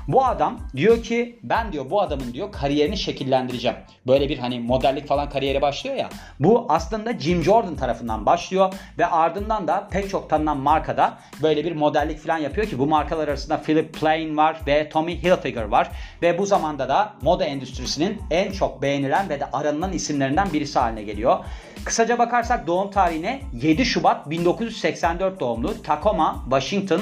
Bu 0.07 0.25
adam 0.25 0.59
diyor 0.75 1.03
ki 1.03 1.39
ben 1.43 1.71
diyor 1.71 1.89
bu 1.89 2.01
adamın 2.01 2.33
diyor 2.33 2.51
kariyerini 2.51 2.97
şekillendireceğim. 2.97 3.77
Böyle 4.07 4.29
bir 4.29 4.37
hani 4.37 4.59
modellik 4.59 5.07
falan 5.07 5.29
kariyeri 5.29 5.61
başlıyor 5.61 5.95
ya. 5.95 6.09
Bu 6.39 6.65
aslında 6.69 7.19
Jim 7.19 7.43
Jordan 7.43 7.75
tarafından 7.75 8.25
başlıyor 8.25 8.73
ve 8.97 9.05
ardından 9.05 9.67
da 9.67 9.87
pek 9.91 10.09
çok 10.09 10.29
tanınan 10.29 10.57
markada 10.57 11.17
böyle 11.41 11.65
bir 11.65 11.75
modellik 11.75 12.19
falan 12.19 12.37
yapıyor 12.37 12.67
ki 12.67 12.79
bu 12.79 12.87
markalar 12.87 13.27
arasında 13.27 13.61
Philip 13.61 13.93
Plain 13.93 14.37
var 14.37 14.57
ve 14.67 14.89
Tommy 14.89 15.23
Hilfiger 15.23 15.63
var 15.63 15.91
ve 16.21 16.37
bu 16.37 16.45
zamanda 16.45 16.89
da 16.89 17.13
moda 17.21 17.45
endüstrisinin 17.45 18.21
en 18.31 18.51
çok 18.51 18.81
beğenilen 18.81 19.29
ve 19.29 19.39
de 19.39 19.45
aranılan 19.53 19.93
isimlerinden 19.93 20.53
birisi 20.53 20.79
haline 20.79 21.03
geliyor. 21.03 21.39
Kısaca 21.85 22.17
bakarsak 22.17 22.67
doğum 22.67 22.91
tarihine 22.91 23.41
7 23.61 23.85
Şubat 23.85 24.29
1984 24.29 25.39
doğumlu 25.39 25.83
Tacoma, 25.83 26.43
Washington, 26.49 27.01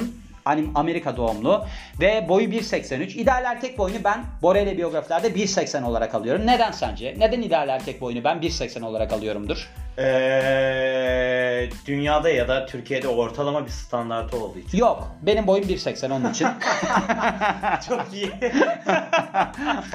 Amerika 0.74 1.16
doğumlu 1.16 1.64
ve 2.00 2.28
boyu 2.28 2.48
1.83. 2.48 3.04
İdeal 3.04 3.44
erkek 3.44 3.78
boyunu 3.78 4.04
ben 4.04 4.24
Borel'e 4.42 4.76
biyografilerde 4.76 5.28
1.80 5.28 5.84
olarak 5.84 6.14
alıyorum. 6.14 6.46
Neden 6.46 6.70
sence? 6.70 7.14
Neden 7.18 7.42
ideal 7.42 7.68
erkek 7.68 8.00
boyunu 8.00 8.24
ben 8.24 8.36
1.80 8.38 8.84
olarak 8.84 9.12
alıyorumdur? 9.12 9.68
E, 9.98 11.68
dünyada 11.86 12.30
ya 12.30 12.48
da 12.48 12.66
Türkiye'de 12.66 13.08
ortalama 13.08 13.64
bir 13.64 13.70
standartı 13.70 14.36
olduğu 14.36 14.58
için. 14.58 14.78
Yok. 14.78 15.08
Benim 15.22 15.46
boyum 15.46 15.64
1.80 15.64 16.12
onun 16.12 16.30
için. 16.30 16.48
Çok 17.88 18.06
iyi. 18.14 18.30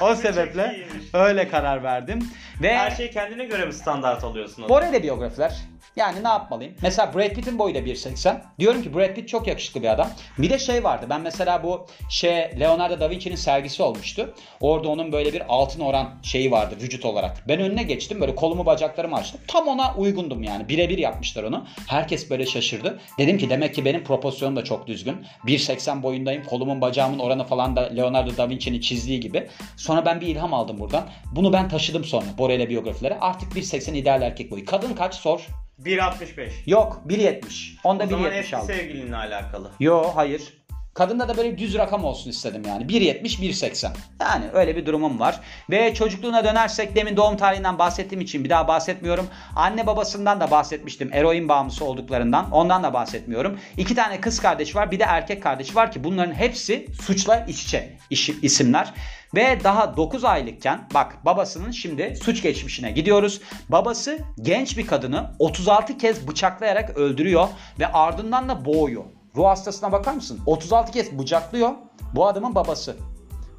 o 0.00 0.14
sebeple 0.14 0.76
öyle 1.14 1.48
karar 1.48 1.82
verdim. 1.82 2.28
Ve 2.62 2.76
Her 2.76 2.90
şeyi 2.90 3.10
kendine 3.10 3.44
göre 3.44 3.64
mi 3.64 3.72
standart 3.72 4.24
alıyorsun? 4.24 4.68
Borel'e 4.68 5.02
biyografiler. 5.02 5.71
Yani 5.96 6.24
ne 6.24 6.28
yapmalıyım? 6.28 6.74
Mesela 6.82 7.14
Brad 7.14 7.30
Pitt'in 7.30 7.58
boyu 7.58 7.74
da 7.74 7.78
1.80. 7.78 8.40
Diyorum 8.58 8.82
ki 8.82 8.94
Brad 8.94 9.14
Pitt 9.14 9.28
çok 9.28 9.46
yakışıklı 9.46 9.82
bir 9.82 9.88
adam. 9.88 10.08
Bir 10.38 10.50
de 10.50 10.58
şey 10.58 10.84
vardı. 10.84 11.06
Ben 11.10 11.20
mesela 11.20 11.62
bu 11.62 11.86
şey 12.08 12.60
Leonardo 12.60 13.00
da 13.00 13.10
Vinci'nin 13.10 13.36
sergisi 13.36 13.82
olmuştu. 13.82 14.34
Orada 14.60 14.88
onun 14.88 15.12
böyle 15.12 15.32
bir 15.32 15.42
altın 15.48 15.80
oran 15.80 16.10
şeyi 16.22 16.50
vardı 16.50 16.74
vücut 16.82 17.04
olarak. 17.04 17.48
Ben 17.48 17.60
önüne 17.60 17.82
geçtim 17.82 18.20
böyle 18.20 18.34
kolumu 18.34 18.66
bacaklarımı 18.66 19.16
açtım. 19.16 19.40
Tam 19.48 19.68
ona 19.68 19.94
uygundum 19.94 20.42
yani. 20.42 20.68
Birebir 20.68 20.98
yapmışlar 20.98 21.42
onu. 21.42 21.66
Herkes 21.88 22.30
böyle 22.30 22.46
şaşırdı. 22.46 23.00
Dedim 23.18 23.38
ki 23.38 23.50
demek 23.50 23.74
ki 23.74 23.84
benim 23.84 24.04
proporsiyonum 24.04 24.56
da 24.56 24.64
çok 24.64 24.86
düzgün. 24.86 25.16
1.80 25.46 26.02
boyundayım. 26.02 26.44
Kolumun 26.44 26.80
bacağımın 26.80 27.18
oranı 27.18 27.44
falan 27.44 27.76
da 27.76 27.80
Leonardo 27.80 28.36
da 28.36 28.48
Vinci'nin 28.50 28.80
çizdiği 28.80 29.20
gibi. 29.20 29.48
Sonra 29.76 30.04
ben 30.04 30.20
bir 30.20 30.26
ilham 30.26 30.54
aldım 30.54 30.78
buradan. 30.78 31.04
Bunu 31.32 31.52
ben 31.52 31.68
taşıdım 31.68 32.04
sonra 32.04 32.26
Borel'e 32.38 32.68
biyografilere. 32.68 33.18
Artık 33.20 33.52
1.80 33.52 33.96
ideal 33.96 34.22
erkek 34.22 34.50
boyu. 34.50 34.64
Kadın 34.64 34.94
kaç 34.94 35.14
sor. 35.14 35.48
1.65. 35.84 36.50
Yok 36.66 37.02
1.70. 37.08 37.74
Onda 37.84 38.04
O 38.04 38.06
zaman 38.06 38.30
1.70 38.30 38.38
eski 38.38 38.56
aldım. 38.56 38.66
sevgilinle 38.66 39.16
alakalı. 39.16 39.70
Yo 39.80 40.10
hayır. 40.14 40.62
Kadında 40.94 41.28
da 41.28 41.36
böyle 41.36 41.58
düz 41.58 41.74
rakam 41.74 42.04
olsun 42.04 42.30
istedim 42.30 42.62
yani. 42.68 42.84
1.70 42.84 43.22
1.80. 43.22 43.90
Yani 44.20 44.44
öyle 44.52 44.76
bir 44.76 44.86
durumum 44.86 45.20
var. 45.20 45.40
Ve 45.70 45.94
çocukluğuna 45.94 46.44
dönersek 46.44 46.96
demin 46.96 47.16
doğum 47.16 47.36
tarihinden 47.36 47.78
bahsettiğim 47.78 48.20
için 48.20 48.44
bir 48.44 48.50
daha 48.50 48.68
bahsetmiyorum. 48.68 49.26
Anne 49.56 49.86
babasından 49.86 50.40
da 50.40 50.50
bahsetmiştim. 50.50 51.10
Eroin 51.12 51.48
bağımlısı 51.48 51.84
olduklarından. 51.84 52.50
Ondan 52.50 52.82
da 52.82 52.92
bahsetmiyorum. 52.94 53.58
İki 53.76 53.94
tane 53.94 54.20
kız 54.20 54.40
kardeş 54.40 54.76
var. 54.76 54.90
Bir 54.90 54.98
de 54.98 55.04
erkek 55.04 55.42
kardeşi 55.42 55.74
var 55.74 55.92
ki 55.92 56.04
bunların 56.04 56.34
hepsi 56.34 56.86
suçla 57.00 57.46
iç 57.48 57.62
içe 57.62 57.96
isimler. 58.42 58.92
Ve 59.34 59.64
daha 59.64 59.96
9 59.96 60.24
aylıkken 60.24 60.88
bak 60.94 61.24
babasının 61.24 61.70
şimdi 61.70 62.16
suç 62.22 62.42
geçmişine 62.42 62.90
gidiyoruz. 62.90 63.40
Babası 63.68 64.18
genç 64.40 64.78
bir 64.78 64.86
kadını 64.86 65.30
36 65.38 65.98
kez 65.98 66.28
bıçaklayarak 66.28 66.96
öldürüyor 66.96 67.48
ve 67.80 67.86
ardından 67.92 68.48
da 68.48 68.64
boğuyor. 68.64 69.04
Ruh 69.36 69.46
hastasına 69.46 69.92
bakar 69.92 70.12
mısın? 70.12 70.40
36 70.46 70.92
kez 70.92 71.18
bıçaklıyor. 71.18 71.70
Bu 72.14 72.26
adamın 72.26 72.54
babası. 72.54 72.96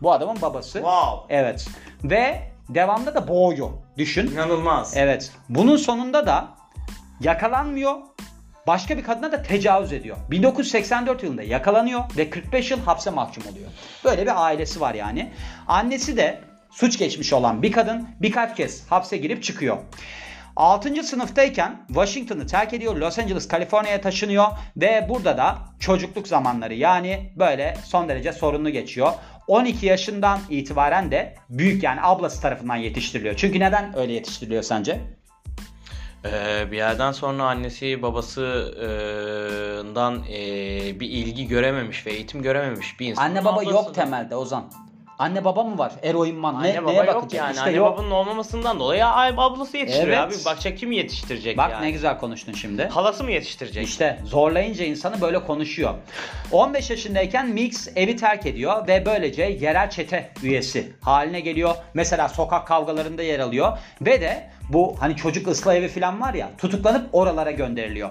Bu 0.01 0.11
adamın 0.11 0.41
babası. 0.41 0.73
Wow. 0.73 1.35
Evet. 1.35 1.67
Ve 2.03 2.51
devamlı 2.69 3.15
da 3.15 3.27
boğuyor. 3.27 3.69
Düşün. 3.97 4.31
İnanılmaz. 4.31 4.93
Evet. 4.97 5.31
Bunun 5.49 5.77
sonunda 5.77 6.27
da 6.27 6.47
yakalanmıyor. 7.21 7.95
Başka 8.67 8.97
bir 8.97 9.03
kadına 9.03 9.31
da 9.31 9.41
tecavüz 9.41 9.93
ediyor. 9.93 10.17
1984 10.31 11.23
yılında 11.23 11.43
yakalanıyor 11.43 12.03
ve 12.17 12.29
45 12.29 12.71
yıl 12.71 12.79
hapse 12.79 13.09
mahkum 13.09 13.43
oluyor. 13.51 13.69
Böyle 14.03 14.21
bir 14.21 14.45
ailesi 14.45 14.81
var 14.81 14.93
yani. 14.93 15.31
Annesi 15.67 16.17
de 16.17 16.39
suç 16.71 16.99
geçmiş 16.99 17.33
olan 17.33 17.61
bir 17.61 17.71
kadın 17.71 18.07
birkaç 18.21 18.57
kez 18.57 18.91
hapse 18.91 19.17
girip 19.17 19.43
çıkıyor. 19.43 19.77
6. 20.55 21.03
sınıftayken 21.03 21.85
Washington'ı 21.87 22.47
terk 22.47 22.73
ediyor. 22.73 22.95
Los 22.95 23.19
Angeles, 23.19 23.47
Kaliforniya'ya 23.47 24.01
taşınıyor 24.01 24.47
ve 24.77 25.05
burada 25.09 25.37
da 25.37 25.57
çocukluk 25.79 26.27
zamanları 26.27 26.73
yani 26.73 27.33
böyle 27.35 27.77
son 27.85 28.09
derece 28.09 28.33
sorunlu 28.33 28.69
geçiyor. 28.69 29.13
12 29.47 29.85
yaşından 29.85 30.39
itibaren 30.49 31.11
de 31.11 31.35
büyük 31.49 31.83
yani 31.83 31.99
ablası 32.03 32.41
tarafından 32.41 32.75
yetiştiriliyor. 32.75 33.35
Çünkü 33.35 33.59
neden 33.59 33.97
öyle 33.97 34.13
yetiştiriliyor 34.13 34.63
sence? 34.63 35.01
Ee, 36.25 36.71
bir 36.71 36.77
yerden 36.77 37.11
sonra 37.11 37.43
annesi 37.43 38.01
babasından 38.01 40.23
ee, 40.31 40.99
bir 40.99 41.09
ilgi 41.09 41.47
görememiş 41.47 42.07
ve 42.07 42.11
eğitim 42.11 42.41
görememiş 42.41 42.99
bir 42.99 43.07
insan. 43.07 43.23
Anne 43.23 43.45
baba 43.45 43.59
Ablası 43.59 43.73
yok 43.75 43.89
da- 43.89 43.93
temelde 43.93 44.35
Ozan. 44.35 44.63
Anne 45.19 45.45
baba 45.45 45.63
mı 45.63 45.77
var? 45.77 45.91
Eroin 46.03 46.35
man. 46.35 46.55
Anne 46.55 46.73
ne, 46.73 46.83
baba 46.83 46.91
neye 46.91 46.97
yok 47.03 47.15
bakacak? 47.15 47.33
yani. 47.33 47.51
İşte 47.51 47.63
Anne 47.63 47.75
yok. 47.75 47.93
babanın 47.93 48.11
olmamasından 48.11 48.79
dolayı 48.79 49.05
ay 49.05 49.33
ablası 49.37 49.77
yetiştiriyor 49.77 50.17
Evet. 50.17 50.37
abi. 50.37 50.45
Başka 50.45 50.75
kim 50.75 50.91
yetiştirecek 50.91 51.57
Bak 51.57 51.71
yani? 51.71 51.85
ne 51.85 51.91
güzel 51.91 52.17
konuştun 52.19 52.53
şimdi. 52.53 52.87
Halası 52.87 53.23
mı 53.23 53.31
yetiştirecek? 53.31 53.87
İşte 53.87 54.19
zorlayınca 54.25 54.85
insanı 54.85 55.21
böyle 55.21 55.43
konuşuyor. 55.43 55.93
15 56.51 56.89
yaşındayken 56.89 57.49
Mix 57.49 57.87
evi 57.95 58.15
terk 58.15 58.45
ediyor 58.45 58.87
ve 58.87 59.05
böylece 59.05 59.43
yerel 59.43 59.89
çete 59.89 60.29
üyesi 60.43 60.93
haline 61.01 61.39
geliyor. 61.39 61.75
Mesela 61.93 62.29
sokak 62.29 62.67
kavgalarında 62.67 63.23
yer 63.23 63.39
alıyor 63.39 63.77
ve 64.01 64.21
de 64.21 64.49
bu 64.69 64.95
hani 64.99 65.15
çocuk 65.15 65.47
ıslah 65.47 65.75
evi 65.75 65.87
falan 65.87 66.21
var 66.21 66.33
ya 66.33 66.51
tutuklanıp 66.57 67.09
oralara 67.11 67.51
gönderiliyor. 67.51 68.09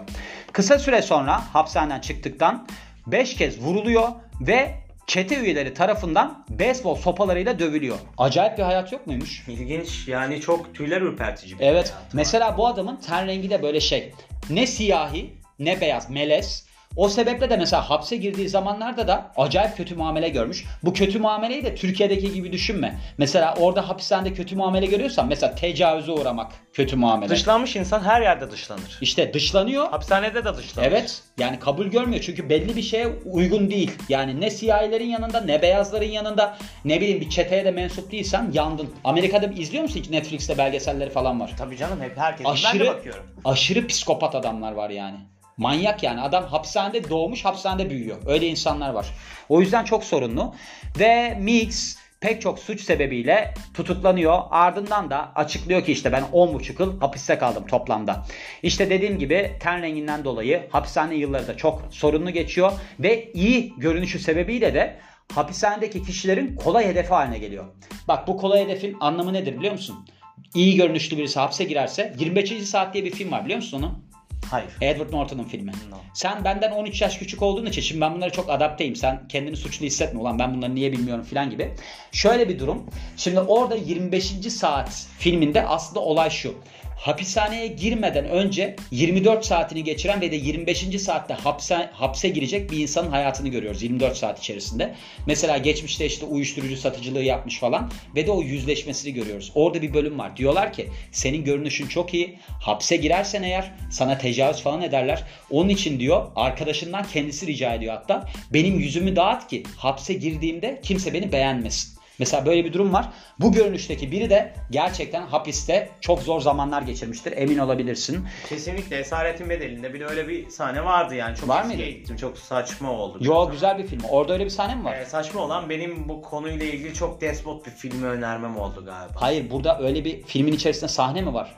Kısa 0.53 0.79
süre 0.79 1.03
sonra 1.03 1.55
hapishaneden 1.55 2.01
çıktıktan 2.01 2.67
5 3.07 3.37
kez 3.37 3.61
vuruluyor 3.61 4.09
ve 4.41 4.75
çete 5.07 5.37
üyeleri 5.37 5.75
tarafından 5.75 6.45
beyzbol 6.49 6.95
sopalarıyla 6.95 7.59
dövülüyor. 7.59 7.99
Acayip 8.19 8.59
bir 8.59 8.63
hayat 8.63 8.93
yok 8.93 9.07
muymuş? 9.07 9.45
İlginç 9.49 10.09
yani 10.09 10.41
çok 10.41 10.75
tüyler 10.75 11.01
ürpertici 11.01 11.59
bir 11.59 11.65
Evet. 11.65 11.95
Mesela 12.13 12.59
bu 12.59 12.67
adamın 12.67 12.97
ten 12.97 13.27
rengi 13.27 13.51
de 13.51 13.63
böyle 13.63 13.81
şey. 13.81 14.13
Ne 14.51 14.67
siyahi 14.67 15.35
ne 15.59 15.81
beyaz 15.81 16.11
melez. 16.11 16.67
O 16.97 17.09
sebeple 17.09 17.51
de 17.51 17.57
mesela 17.57 17.91
hapse 17.91 18.17
girdiği 18.17 18.49
zamanlarda 18.49 19.09
da 19.09 19.33
acayip 19.37 19.77
kötü 19.77 19.95
muamele 19.95 20.29
görmüş. 20.29 20.65
Bu 20.83 20.93
kötü 20.93 21.19
muameleyi 21.19 21.65
de 21.65 21.75
Türkiye'deki 21.75 22.33
gibi 22.33 22.53
düşünme. 22.53 22.99
Mesela 23.19 23.55
orada 23.59 23.89
hapishanede 23.89 24.35
kötü 24.35 24.57
muamele 24.57 24.87
görüyorsan 24.87 25.29
mesela 25.29 25.55
tecavüze 25.55 26.13
uğramak 26.13 26.53
kötü 26.73 26.97
muamele. 26.97 27.31
Dışlanmış 27.31 27.77
insan 27.77 28.01
her 28.01 28.23
yerde 28.23 28.51
dışlanır. 28.51 28.99
İşte 29.01 29.35
dışlanıyor. 29.35 29.91
Hapishanede 29.91 30.45
de 30.45 30.57
dışlanır. 30.57 30.87
Evet 30.87 31.23
yani 31.39 31.59
kabul 31.59 31.87
görmüyor 31.87 32.23
çünkü 32.23 32.49
belli 32.49 32.77
bir 32.77 32.83
şeye 32.83 33.09
uygun 33.25 33.71
değil. 33.71 33.91
Yani 34.09 34.41
ne 34.41 34.51
siyahilerin 34.51 35.09
yanında 35.09 35.41
ne 35.41 35.63
beyazların 35.63 36.11
yanında 36.11 36.57
ne 36.85 37.01
bileyim 37.01 37.21
bir 37.21 37.31
çeteye 37.31 37.65
de 37.65 37.71
mensup 37.71 38.13
değilsen 38.13 38.51
yandın. 38.53 38.91
Amerika'da 39.05 39.47
izliyor 39.47 39.83
musun 39.83 40.01
hiç 40.01 40.11
Netflix'te 40.11 40.59
belgeselleri 40.59 41.11
falan 41.11 41.41
var. 41.41 41.55
Tabii 41.59 41.77
canım 41.77 42.01
hep 42.01 42.17
herkes. 42.19 42.47
Ben 42.47 42.53
de 42.53 42.69
Aşırı 42.69 42.87
bakıyorum. 42.87 43.25
aşırı 43.45 43.87
psikopat 43.87 44.35
adamlar 44.35 44.73
var 44.73 44.91
yani. 44.91 45.17
Manyak 45.63 46.03
yani 46.03 46.21
adam 46.21 46.45
hapishanede 46.45 47.11
doğmuş 47.11 47.45
hapishanede 47.45 47.91
büyüyor. 47.91 48.17
Öyle 48.27 48.47
insanlar 48.47 48.91
var. 48.91 49.07
O 49.49 49.61
yüzden 49.61 49.85
çok 49.85 50.05
sorunlu. 50.05 50.55
Ve 50.99 51.39
Mix 51.41 51.97
pek 52.21 52.43
çok 52.43 52.59
suç 52.59 52.81
sebebiyle 52.81 53.55
tutuklanıyor. 53.75 54.39
Ardından 54.51 55.11
da 55.11 55.33
açıklıyor 55.35 55.85
ki 55.85 55.93
işte 55.93 56.13
ben 56.13 56.23
10,5 56.23 56.83
yıl 56.83 57.01
hapiste 57.01 57.39
kaldım 57.39 57.67
toplamda. 57.67 58.27
İşte 58.63 58.91
dediğim 58.91 59.19
gibi 59.19 59.57
ten 59.61 59.83
renginden 59.83 60.25
dolayı 60.25 60.69
hapishane 60.71 61.15
yılları 61.15 61.47
da 61.47 61.57
çok 61.57 61.83
sorunlu 61.91 62.31
geçiyor. 62.31 62.73
Ve 63.01 63.33
iyi 63.33 63.75
görünüşü 63.77 64.19
sebebiyle 64.19 64.75
de 64.75 64.97
hapishanedeki 65.35 66.03
kişilerin 66.03 66.57
kolay 66.57 66.87
hedefi 66.87 67.09
haline 67.09 67.39
geliyor. 67.39 67.65
Bak 68.09 68.29
bu 68.29 68.37
kolay 68.37 68.65
hedefin 68.65 68.97
anlamı 69.01 69.33
nedir 69.33 69.59
biliyor 69.59 69.73
musun? 69.73 70.07
İyi 70.55 70.77
görünüşlü 70.77 71.17
birisi 71.17 71.41
hapse 71.41 71.65
girerse 71.65 72.15
25. 72.19 72.69
saat 72.69 72.95
diye 72.95 73.05
bir 73.05 73.11
film 73.11 73.33
var 73.33 73.45
biliyor 73.45 73.57
musun 73.57 73.79
onu? 73.79 74.12
Hayır. 74.53 74.69
Edward 74.81 75.13
Norton'un 75.13 75.45
filmi. 75.45 75.73
No. 75.91 75.97
Sen 76.15 76.45
benden 76.45 76.71
13 76.71 77.03
yaş 77.03 77.19
küçük 77.19 77.43
olduğun 77.43 77.67
için 77.67 77.83
şimdi 77.83 78.01
ben 78.01 78.15
bunlara 78.15 78.31
çok 78.31 78.51
adapteyim. 78.51 78.97
Sen 78.97 79.29
kendini 79.29 79.57
suçlu 79.57 79.87
hissetme 79.87 80.21
ulan 80.21 80.39
ben 80.39 80.55
bunları 80.55 80.75
niye 80.75 80.93
bilmiyorum 80.93 81.25
falan 81.25 81.51
gibi. 81.51 81.75
Şöyle 82.13 82.49
bir 82.49 82.59
durum. 82.59 82.87
Şimdi 83.17 83.41
orada 83.41 83.75
25. 83.75 84.25
saat 84.49 85.07
filminde 85.19 85.67
aslında 85.67 86.01
olay 86.01 86.31
şu. 86.31 86.55
Hapishaneye 87.03 87.67
girmeden 87.67 88.25
önce 88.25 88.77
24 88.91 89.45
saatini 89.45 89.85
geçiren 89.85 90.21
ve 90.21 90.33
de 90.33 90.37
25. 90.37 91.03
saatte 91.03 91.35
hapse, 91.35 91.91
hapse 91.93 92.29
girecek 92.29 92.71
bir 92.71 92.79
insanın 92.79 93.11
hayatını 93.11 93.49
görüyoruz 93.49 93.83
24 93.83 94.17
saat 94.17 94.39
içerisinde. 94.39 94.95
Mesela 95.27 95.59
geçmişte 95.59 96.07
işte 96.07 96.27
uyuşturucu 96.27 96.77
satıcılığı 96.77 97.23
yapmış 97.23 97.59
falan 97.59 97.91
ve 98.17 98.27
de 98.27 98.31
o 98.31 98.43
yüzleşmesini 98.43 99.15
görüyoruz. 99.15 99.53
Orada 99.55 99.83
bir 99.83 99.95
bölüm 99.95 100.19
var. 100.19 100.37
Diyorlar 100.37 100.73
ki 100.73 100.89
senin 101.13 101.45
görünüşün 101.45 101.87
çok 101.87 102.15
iyi. 102.15 102.39
Hapse 102.61 102.97
girersen 102.97 103.43
eğer 103.43 103.73
sana 103.91 104.19
tecavüz 104.19 104.63
falan 104.63 104.83
ederler. 104.83 105.25
Onun 105.51 105.69
için 105.69 106.01
diyor 106.01 106.27
arkadaşından 106.37 107.07
kendisi 107.13 107.47
rica 107.47 107.75
ediyor 107.75 107.95
hatta. 107.95 108.29
Benim 108.53 108.79
yüzümü 108.79 109.17
dağıt 109.17 109.49
ki 109.49 109.63
hapse 109.77 110.15
girdiğimde 110.15 110.81
kimse 110.83 111.15
beni 111.15 111.33
beğenmesin. 111.33 112.02
Mesela 112.19 112.47
böyle 112.47 112.65
bir 112.65 112.73
durum 112.73 112.93
var. 112.93 113.09
Bu 113.41 113.53
görünüşteki 113.53 114.13
biri 114.13 114.31
de 114.31 114.55
gerçekten 114.71 115.23
hapiste 115.23 115.89
çok 116.01 116.23
zor 116.23 116.41
zamanlar 116.41 116.83
geçirmiştir. 116.83 117.33
Emin 117.37 117.59
olabilirsin. 117.59 118.27
Kesinlikle 118.49 118.97
Esaretin 118.99 119.51
Bedeli'nde 119.51 119.95
bile 119.95 120.07
öyle 120.07 120.29
bir 120.29 120.49
sahne 120.51 120.85
vardı 120.85 121.15
yani. 121.15 121.37
Çok 121.37 121.49
Var 121.49 121.65
mıydı? 121.65 121.83
gittim. 121.83 122.17
Çok 122.17 122.39
saçma 122.39 122.91
oldu. 122.91 123.19
Yo 123.21 123.51
güzel 123.51 123.79
bir 123.79 123.87
film. 123.87 124.01
Orada 124.11 124.33
öyle 124.33 124.45
bir 124.45 124.51
sahne 124.51 124.75
mi 124.75 124.85
var? 124.85 124.97
Ee, 124.97 125.05
saçma 125.05 125.41
olan 125.41 125.71
benim 125.71 126.09
bu 126.09 126.23
konuyla 126.23 126.67
ilgili 126.67 126.95
çok 126.95 127.21
despot 127.21 127.67
bir 127.67 127.71
filmi 127.71 128.07
önermem 128.07 128.57
oldu 128.59 128.85
galiba. 128.87 129.15
Hayır 129.23 129.51
burada 129.51 129.79
öyle 129.83 130.05
bir 130.05 130.23
filmin 130.23 130.53
içerisinde 130.53 130.89
sahne 130.89 131.21
mi 131.23 131.35
var? 131.35 131.55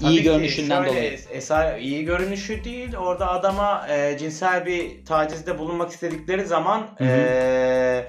Tabii 0.00 0.10
İyi 0.12 0.16
ki 0.18 0.22
görünüşünden 0.22 0.76
şöyle, 0.84 0.90
dolayı. 0.96 1.18
Eser 1.30 1.78
iyi 1.78 2.04
görünüşü 2.04 2.64
değil. 2.64 2.96
Orada 2.96 3.30
adama 3.30 3.86
e, 3.88 4.18
cinsel 4.18 4.66
bir 4.66 5.04
tacizde 5.04 5.58
bulunmak 5.58 5.90
istedikleri 5.90 6.46
zaman 6.46 6.86
Hı 6.98 7.04
hı. 7.04 7.08
e, 7.08 8.08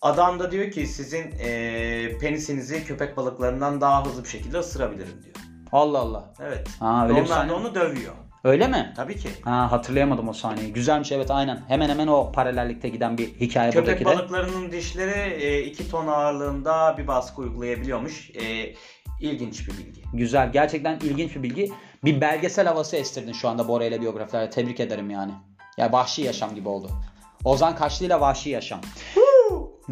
adam 0.00 0.38
da 0.40 0.50
diyor 0.50 0.70
ki 0.70 0.86
sizin 0.86 1.32
e, 1.40 2.18
penisinizi 2.20 2.84
köpek 2.84 3.16
balıklarından 3.16 3.80
daha 3.80 4.04
hızlı 4.06 4.24
bir 4.24 4.28
şekilde 4.28 4.58
ısırabilirim 4.58 5.22
diyor. 5.22 5.34
Allah 5.72 5.98
Allah. 5.98 6.34
Evet. 6.42 6.68
Ha, 6.78 7.02
öyle 7.04 7.12
Ve 7.14 7.16
bir 7.16 7.26
Onlar 7.26 7.36
sahne. 7.36 7.50
da 7.50 7.56
onu 7.56 7.74
dövüyor. 7.74 8.12
Öyle 8.44 8.68
mi? 8.68 8.92
Tabii 8.96 9.16
ki. 9.16 9.28
Ha 9.44 9.72
hatırlayamadım 9.72 10.28
o 10.28 10.32
sahneyi. 10.32 10.72
Güzelmiş 10.72 11.12
evet 11.12 11.30
aynen. 11.30 11.62
Hemen 11.68 11.88
hemen 11.88 12.06
o 12.06 12.32
paralellikte 12.32 12.88
giden 12.88 13.18
bir 13.18 13.26
hikaye 13.34 13.70
Köpek 13.70 13.86
buradaki 13.86 14.04
de. 14.04 14.08
balıklarının 14.08 14.72
dişleri 14.72 15.64
2 15.66 15.90
ton 15.90 16.06
ağırlığında 16.06 16.94
bir 16.98 17.06
baskı 17.06 17.42
uygulayabiliyormuş. 17.42 18.30
E, 18.30 18.74
ilginç 19.20 19.68
bir 19.68 19.78
bilgi. 19.78 20.02
Güzel. 20.14 20.52
Gerçekten 20.52 20.98
ilginç 20.98 21.36
bir 21.36 21.42
bilgi. 21.42 21.72
Bir 22.04 22.20
belgesel 22.20 22.66
havası 22.66 22.96
estirdin 22.96 23.32
şu 23.32 23.48
anda 23.48 23.68
Bora 23.68 23.84
ile 23.84 24.00
biyografilerde. 24.00 24.50
Tebrik 24.50 24.80
ederim 24.80 25.10
yani. 25.10 25.32
Ya 25.76 25.92
vahşi 25.92 26.22
yaşam 26.22 26.54
gibi 26.54 26.68
oldu. 26.68 26.90
Ozan 27.44 27.76
Kaşlı 27.76 28.06
ile 28.06 28.20
vahşi 28.20 28.50
yaşam. 28.50 28.80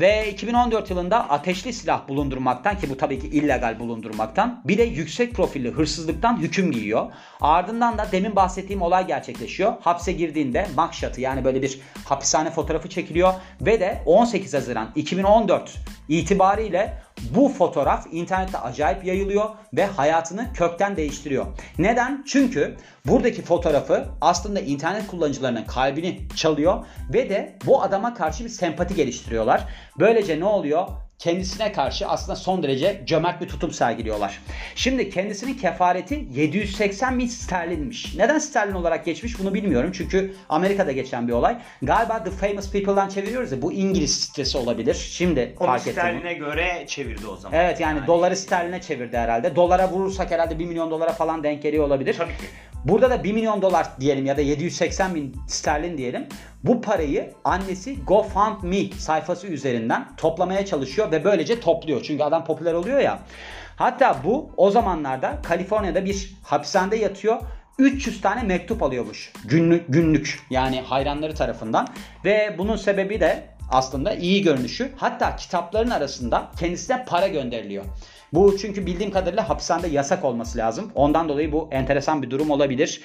Ve 0.00 0.30
2014 0.30 0.90
yılında 0.90 1.30
ateşli 1.30 1.72
silah 1.72 2.08
bulundurmaktan 2.08 2.78
ki 2.78 2.90
bu 2.90 2.96
tabii 2.96 3.18
ki 3.18 3.26
illegal 3.26 3.78
bulundurmaktan 3.78 4.62
bir 4.64 4.78
de 4.78 4.82
yüksek 4.82 5.34
profilli 5.34 5.70
hırsızlıktan 5.70 6.40
hüküm 6.40 6.72
giyiyor. 6.72 7.06
Ardından 7.40 7.98
da 7.98 8.12
demin 8.12 8.36
bahsettiğim 8.36 8.82
olay 8.82 9.06
gerçekleşiyor. 9.06 9.72
Hapse 9.80 10.12
girdiğinde 10.12 10.66
mugshot'ı 10.76 11.20
yani 11.20 11.44
böyle 11.44 11.62
bir 11.62 11.80
hapishane 12.04 12.50
fotoğrafı 12.50 12.88
çekiliyor 12.88 13.34
ve 13.60 13.80
de 13.80 14.02
18 14.06 14.54
Haziran 14.54 14.88
2014 14.94 15.74
itibariyle 16.08 17.02
bu 17.34 17.48
fotoğraf 17.48 18.06
internette 18.12 18.58
acayip 18.58 19.04
yayılıyor 19.04 19.44
ve 19.72 19.86
hayatını 19.86 20.52
kökten 20.52 20.96
değiştiriyor. 20.96 21.46
Neden? 21.78 22.24
Çünkü 22.26 22.76
buradaki 23.06 23.42
fotoğrafı 23.42 24.08
aslında 24.20 24.60
internet 24.60 25.06
kullanıcılarının 25.06 25.64
kalbini 25.64 26.28
çalıyor 26.36 26.84
ve 27.12 27.30
de 27.30 27.58
bu 27.66 27.82
adama 27.82 28.14
karşı 28.14 28.44
bir 28.44 28.48
sempati 28.48 28.94
geliştiriyorlar. 28.94 29.64
Böylece 29.98 30.40
ne 30.40 30.44
oluyor? 30.44 30.88
Kendisine 31.18 31.72
karşı 31.72 32.08
aslında 32.08 32.36
son 32.36 32.62
derece 32.62 33.02
cömert 33.06 33.40
bir 33.40 33.48
tutum 33.48 33.70
sergiliyorlar. 33.70 34.40
Şimdi 34.74 35.10
kendisinin 35.10 35.54
kefareti 35.54 36.24
780 36.34 37.18
bin 37.18 37.26
sterlinmiş. 37.26 38.14
Neden 38.16 38.38
sterlin 38.38 38.72
olarak 38.72 39.04
geçmiş 39.04 39.38
bunu 39.38 39.54
bilmiyorum. 39.54 39.90
Çünkü 39.94 40.34
Amerika'da 40.48 40.92
geçen 40.92 41.28
bir 41.28 41.32
olay. 41.32 41.58
Galiba 41.82 42.24
The 42.24 42.30
Famous 42.30 42.72
People'dan 42.72 43.08
çeviriyoruz 43.08 43.52
ya 43.52 43.62
bu 43.62 43.72
İngiliz 43.72 44.20
sitesi 44.20 44.58
olabilir. 44.58 44.94
Şimdi 44.94 45.54
Onu 45.60 45.66
fark 45.66 45.80
ettim. 45.80 45.92
sterline 45.92 46.34
göre 46.34 46.84
çevirdi 46.86 47.26
o 47.26 47.36
zaman. 47.36 47.58
Evet 47.58 47.80
yani, 47.80 48.06
doları 48.06 48.36
sterline 48.36 48.80
çevirdi 48.80 49.16
herhalde. 49.16 49.56
Dolara 49.56 49.90
vurursak 49.90 50.30
herhalde 50.30 50.58
1 50.58 50.64
milyon 50.66 50.90
dolara 50.90 51.12
falan 51.12 51.42
denk 51.42 51.62
geliyor 51.62 51.84
olabilir. 51.84 52.14
Tabii 52.18 52.28
ki. 52.32 52.44
Burada 52.84 53.10
da 53.10 53.24
1 53.24 53.32
milyon 53.32 53.62
dolar 53.62 53.86
diyelim 54.00 54.26
ya 54.26 54.36
da 54.36 54.40
780 54.40 55.14
bin 55.14 55.36
sterlin 55.48 55.98
diyelim. 55.98 56.26
Bu 56.64 56.80
parayı 56.80 57.32
annesi 57.44 58.04
GoFundMe 58.04 58.98
sayfası 58.98 59.46
üzerinden 59.46 60.08
toplamaya 60.16 60.66
çalışıyor 60.66 61.12
ve 61.12 61.24
böylece 61.24 61.60
topluyor. 61.60 62.02
Çünkü 62.02 62.22
adam 62.22 62.44
popüler 62.44 62.74
oluyor 62.74 62.98
ya. 62.98 63.18
Hatta 63.76 64.16
bu 64.24 64.50
o 64.56 64.70
zamanlarda 64.70 65.38
Kaliforniya'da 65.42 66.04
bir 66.04 66.32
hapishanede 66.42 66.96
yatıyor. 66.96 67.40
300 67.78 68.20
tane 68.20 68.42
mektup 68.42 68.82
alıyormuş 68.82 69.32
günlük 69.44 69.84
günlük 69.88 70.40
yani 70.50 70.80
hayranları 70.80 71.34
tarafından 71.34 71.88
ve 72.24 72.54
bunun 72.58 72.76
sebebi 72.76 73.20
de 73.20 73.44
aslında 73.70 74.14
iyi 74.14 74.42
görünüşü. 74.42 74.92
Hatta 74.96 75.36
kitapların 75.36 75.90
arasında 75.90 76.50
kendisine 76.60 77.04
para 77.04 77.28
gönderiliyor. 77.28 77.84
Bu 78.32 78.58
çünkü 78.58 78.86
bildiğim 78.86 79.10
kadarıyla 79.10 79.48
hapishanede 79.48 79.88
yasak 79.88 80.24
olması 80.24 80.58
lazım. 80.58 80.92
Ondan 80.94 81.28
dolayı 81.28 81.52
bu 81.52 81.68
enteresan 81.72 82.22
bir 82.22 82.30
durum 82.30 82.50
olabilir. 82.50 83.02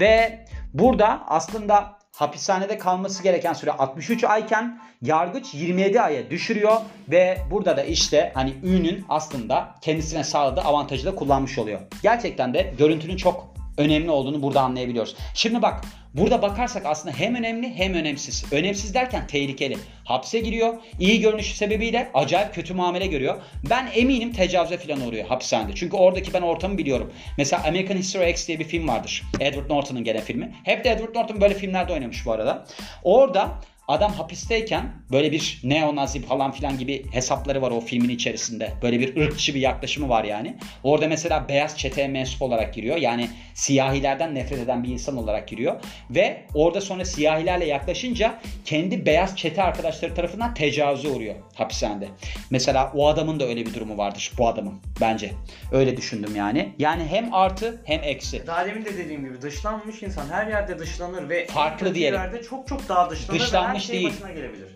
Ve 0.00 0.44
burada 0.74 1.22
aslında 1.26 1.98
hapishanede 2.16 2.78
kalması 2.78 3.22
gereken 3.22 3.52
süre 3.52 3.72
63 3.72 4.24
ayken 4.24 4.80
yargıç 5.02 5.54
27 5.54 6.00
aya 6.00 6.30
düşürüyor 6.30 6.76
ve 7.08 7.38
burada 7.50 7.76
da 7.76 7.84
işte 7.84 8.30
hani 8.34 8.54
ünün 8.64 9.04
aslında 9.08 9.74
kendisine 9.80 10.24
sağladığı 10.24 10.60
avantajı 10.60 11.06
da 11.06 11.14
kullanmış 11.14 11.58
oluyor. 11.58 11.80
Gerçekten 12.02 12.54
de 12.54 12.74
görüntünün 12.78 13.16
çok 13.16 13.55
önemli 13.78 14.10
olduğunu 14.10 14.42
burada 14.42 14.60
anlayabiliyoruz. 14.60 15.16
Şimdi 15.34 15.62
bak 15.62 15.84
burada 16.14 16.42
bakarsak 16.42 16.86
aslında 16.86 17.14
hem 17.16 17.34
önemli 17.34 17.74
hem 17.74 17.94
önemsiz. 17.94 18.52
Önemsiz 18.52 18.94
derken 18.94 19.26
tehlikeli. 19.26 19.76
Hapse 20.04 20.40
giriyor. 20.40 20.74
İyi 21.00 21.20
görünüşü 21.20 21.54
sebebiyle 21.54 22.10
acayip 22.14 22.54
kötü 22.54 22.74
muamele 22.74 23.06
görüyor. 23.06 23.42
Ben 23.70 23.88
eminim 23.94 24.32
tecavüze 24.32 24.78
falan 24.78 25.00
uğruyor 25.00 25.26
hapishanede. 25.26 25.74
Çünkü 25.74 25.96
oradaki 25.96 26.34
ben 26.34 26.42
ortamı 26.42 26.78
biliyorum. 26.78 27.12
Mesela 27.38 27.64
American 27.64 27.96
History 27.96 28.30
X 28.30 28.48
diye 28.48 28.58
bir 28.58 28.64
film 28.64 28.88
vardır. 28.88 29.22
Edward 29.40 29.70
Norton'un 29.70 30.04
gene 30.04 30.20
filmi. 30.20 30.54
Hep 30.64 30.84
de 30.84 30.90
Edward 30.90 31.14
Norton 31.14 31.40
böyle 31.40 31.54
filmlerde 31.54 31.92
oynamış 31.92 32.26
bu 32.26 32.32
arada. 32.32 32.66
Orada 33.04 33.60
Adam 33.88 34.12
hapisteyken 34.12 34.92
böyle 35.12 35.32
bir 35.32 35.60
neonazi 35.64 36.22
falan 36.22 36.52
filan 36.52 36.78
gibi 36.78 37.04
hesapları 37.10 37.62
var 37.62 37.70
o 37.70 37.80
filmin 37.80 38.08
içerisinde. 38.08 38.72
Böyle 38.82 39.00
bir 39.00 39.16
ırkçı 39.16 39.54
bir 39.54 39.60
yaklaşımı 39.60 40.08
var 40.08 40.24
yani. 40.24 40.56
Orada 40.82 41.08
mesela 41.08 41.48
beyaz 41.48 41.78
çeteye 41.78 42.08
mensup 42.08 42.42
olarak 42.42 42.74
giriyor. 42.74 42.96
Yani 42.96 43.28
siyahilerden 43.54 44.34
nefret 44.34 44.58
eden 44.58 44.84
bir 44.84 44.88
insan 44.88 45.16
olarak 45.16 45.48
giriyor. 45.48 45.80
Ve 46.10 46.42
orada 46.54 46.80
sonra 46.80 47.04
siyahilerle 47.04 47.64
yaklaşınca 47.66 48.38
kendi 48.64 49.06
beyaz 49.06 49.36
çete 49.36 49.62
arkadaşları 49.62 50.14
tarafından 50.14 50.54
tecavüze 50.54 51.08
uğruyor 51.08 51.34
hapishanede. 51.56 52.08
Mesela 52.50 52.92
o 52.94 53.08
adamın 53.08 53.40
da 53.40 53.44
öyle 53.44 53.66
bir 53.66 53.74
durumu 53.74 53.98
vardır. 53.98 54.32
Bu 54.38 54.48
adamın 54.48 54.74
bence. 55.00 55.32
Öyle 55.72 55.96
düşündüm 55.96 56.36
yani. 56.36 56.74
Yani 56.78 57.04
hem 57.04 57.34
artı 57.34 57.82
hem 57.84 58.00
eksi. 58.04 58.46
Daha 58.46 58.66
demin 58.66 58.84
de 58.84 58.98
dediğim 58.98 59.24
gibi 59.24 59.42
dışlanmış 59.42 60.02
insan 60.02 60.28
her 60.30 60.46
yerde 60.46 60.78
dışlanır 60.78 61.28
ve 61.28 61.46
Farklı 61.46 61.94
diyelim. 61.94 62.20
yerde 62.20 62.42
çok 62.42 62.68
çok 62.68 62.88
daha 62.88 63.10
dışlanır 63.10 63.40
Dışlanmış 63.40 63.74
ve 63.74 63.78
her 63.78 63.80
şey 63.86 63.96
değil. 64.00 64.10
başına 64.12 64.32
gelebilir. 64.32 64.68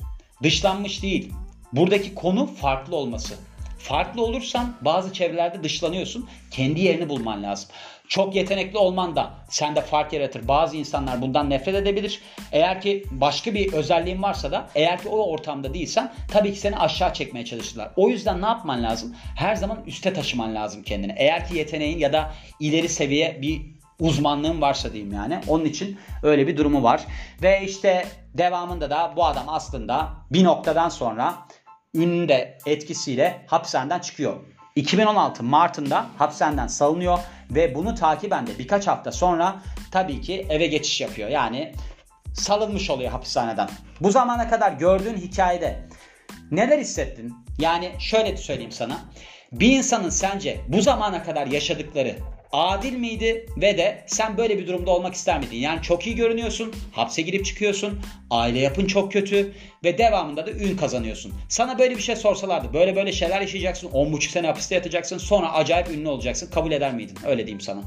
Dışlanmış 0.43 1.03
değil. 1.03 1.33
Buradaki 1.73 2.15
konu 2.15 2.47
farklı 2.47 2.97
olması. 2.97 3.35
Farklı 3.79 4.23
olursan 4.25 4.77
bazı 4.81 5.13
çevrelerde 5.13 5.63
dışlanıyorsun. 5.65 6.29
Kendi 6.51 6.81
yerini 6.81 7.09
bulman 7.09 7.43
lazım. 7.43 7.69
Çok 8.11 8.35
yetenekli 8.35 8.79
olman 8.79 9.17
da 9.17 9.31
sende 9.49 9.81
fark 9.81 10.13
yaratır. 10.13 10.49
Bazı 10.49 10.77
insanlar 10.77 11.23
bundan 11.23 11.51
nefret 11.51 11.75
edebilir. 11.75 12.21
Eğer 12.53 12.81
ki 12.81 13.05
başka 13.11 13.55
bir 13.55 13.73
özelliğin 13.73 14.23
varsa 14.23 14.53
da 14.53 14.69
eğer 14.75 15.03
ki 15.03 15.09
o 15.09 15.31
ortamda 15.33 15.75
değilsen 15.75 16.13
tabii 16.29 16.53
ki 16.53 16.59
seni 16.59 16.77
aşağı 16.77 17.15
çekmeye 17.15 17.45
çalışırlar. 17.45 17.91
O 17.97 18.09
yüzden 18.09 18.43
ne 18.43 18.47
yapman 18.47 18.83
lazım? 18.83 19.17
Her 19.37 19.55
zaman 19.57 19.85
üste 19.87 20.13
taşıman 20.13 20.55
lazım 20.55 20.83
kendini. 20.83 21.15
Eğer 21.17 21.49
ki 21.49 21.59
yeteneğin 21.59 21.99
ya 21.99 22.13
da 22.13 22.33
ileri 22.61 22.89
seviye 22.89 23.39
bir 23.43 23.63
uzmanlığın 24.01 24.61
varsa 24.61 24.93
diyeyim 24.93 25.13
yani. 25.13 25.41
Onun 25.49 25.65
için 25.65 25.99
öyle 26.23 26.47
bir 26.47 26.57
durumu 26.57 26.83
var. 26.83 27.05
Ve 27.43 27.63
işte 27.65 28.07
devamında 28.35 28.91
da 28.91 29.13
bu 29.17 29.25
adam 29.25 29.45
aslında 29.47 30.09
bir 30.31 30.45
noktadan 30.45 30.89
sonra 30.89 31.35
ünlü 31.95 32.29
de 32.29 32.59
etkisiyle 32.67 33.45
hapishaneden 33.47 33.99
çıkıyor. 33.99 34.37
2016 34.77 35.43
Mart'ında 35.43 36.07
hapishaneden 36.19 36.67
salınıyor 36.67 37.19
ve 37.51 37.75
bunu 37.75 37.95
takiben 37.95 38.47
de 38.47 38.59
birkaç 38.59 38.87
hafta 38.87 39.13
sonra 39.13 39.63
tabii 39.91 40.21
ki 40.21 40.47
eve 40.51 40.67
geçiş 40.67 41.01
yapıyor. 41.01 41.29
Yani 41.29 41.73
salınmış 42.35 42.91
oluyor 42.91 43.11
hapishaneden. 43.11 43.69
Bu 44.01 44.11
zamana 44.11 44.51
kadar 44.51 44.73
gördüğün 44.73 45.17
hikayede 45.17 45.89
neler 46.51 46.79
hissettin? 46.79 47.35
Yani 47.59 47.93
şöyle 47.99 48.37
söyleyeyim 48.37 48.73
sana. 48.73 48.99
Bir 49.53 49.73
insanın 49.73 50.11
sence 50.11 50.61
bu 50.69 50.83
zamana 50.83 51.23
kadar 51.23 51.47
yaşadıkları 51.47 52.17
adil 52.53 52.93
miydi 52.93 53.47
ve 53.57 53.79
de 53.79 54.05
sen 54.07 54.37
böyle 54.37 54.59
bir 54.59 54.67
durumda 54.67 54.91
olmak 54.91 55.15
ister 55.15 55.39
miydin? 55.39 55.57
Yani 55.57 55.83
çok 55.83 56.07
iyi 56.07 56.17
görünüyorsun, 56.17 56.75
hapse 56.93 57.23
girip 57.23 57.45
çıkıyorsun, 57.45 58.01
aile 58.31 58.59
yapın 58.59 58.87
çok 58.87 59.13
kötü 59.13 59.53
ve 59.85 59.99
devamında 59.99 60.47
da 60.47 60.51
ün 60.51 60.77
kazanıyorsun. 60.77 61.33
Sana 61.49 61.79
böyle 61.79 61.97
bir 61.97 62.03
şey 62.03 62.17
sorsalardı, 62.17 62.75
böyle 62.75 62.97
böyle 62.97 63.13
şeyler 63.13 63.41
yaşayacaksın, 63.41 63.89
10,5 63.89 64.29
sene 64.29 64.47
hapiste 64.47 64.75
yatacaksın, 64.75 65.19
sonra 65.19 65.53
acayip 65.53 65.89
ünlü 65.91 66.09
olacaksın, 66.09 66.51
kabul 66.51 66.73
eder 66.73 66.95
miydin? 66.95 67.19
Öyle 67.27 67.47
diyeyim 67.47 67.61
sana. 67.61 67.81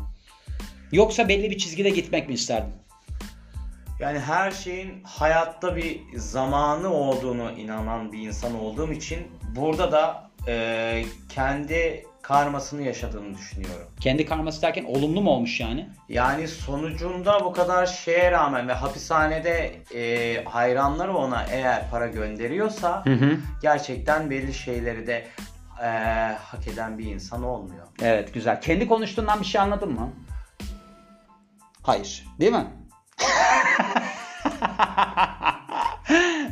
Yoksa 0.91 1.29
belli 1.29 1.51
bir 1.51 1.57
çizgide 1.57 1.89
gitmek 1.89 2.29
mi 2.29 2.33
isterdin? 2.33 2.73
Yani 3.99 4.19
her 4.19 4.51
şeyin 4.51 5.03
hayatta 5.03 5.75
bir 5.75 5.99
zamanı 6.15 6.93
olduğunu 6.93 7.51
inanan 7.51 8.11
bir 8.11 8.17
insan 8.17 8.59
olduğum 8.59 8.91
için 8.91 9.19
burada 9.55 9.91
da 9.91 10.29
e, 10.47 11.03
kendi 11.29 12.05
karmasını 12.23 12.81
yaşadığını 12.81 13.37
düşünüyorum. 13.37 13.87
Kendi 13.99 14.25
karması 14.25 14.61
derken 14.61 14.83
olumlu 14.83 15.21
mu 15.21 15.29
olmuş 15.29 15.59
yani? 15.59 15.89
Yani 16.09 16.47
sonucunda 16.47 17.45
bu 17.45 17.53
kadar 17.53 17.85
şeye 17.85 18.31
rağmen 18.31 18.67
ve 18.67 18.73
hapishanede 18.73 19.75
e, 19.95 20.43
hayranları 20.43 21.17
ona 21.17 21.43
eğer 21.43 21.89
para 21.89 22.07
gönderiyorsa 22.07 23.05
hı. 23.05 23.37
gerçekten 23.61 24.29
belli 24.29 24.53
şeyleri 24.53 25.07
de 25.07 25.27
e, 25.83 25.87
hak 26.41 26.67
eden 26.67 26.97
bir 26.97 27.05
insan 27.05 27.43
olmuyor. 27.43 27.87
Evet 28.01 28.33
güzel. 28.33 28.61
Kendi 28.61 28.87
konuştuğundan 28.87 29.39
bir 29.39 29.45
şey 29.45 29.61
anladın 29.61 29.91
mı? 29.91 30.13
Hayır. 31.81 32.25
Değil 32.39 32.51
mi? 32.51 32.67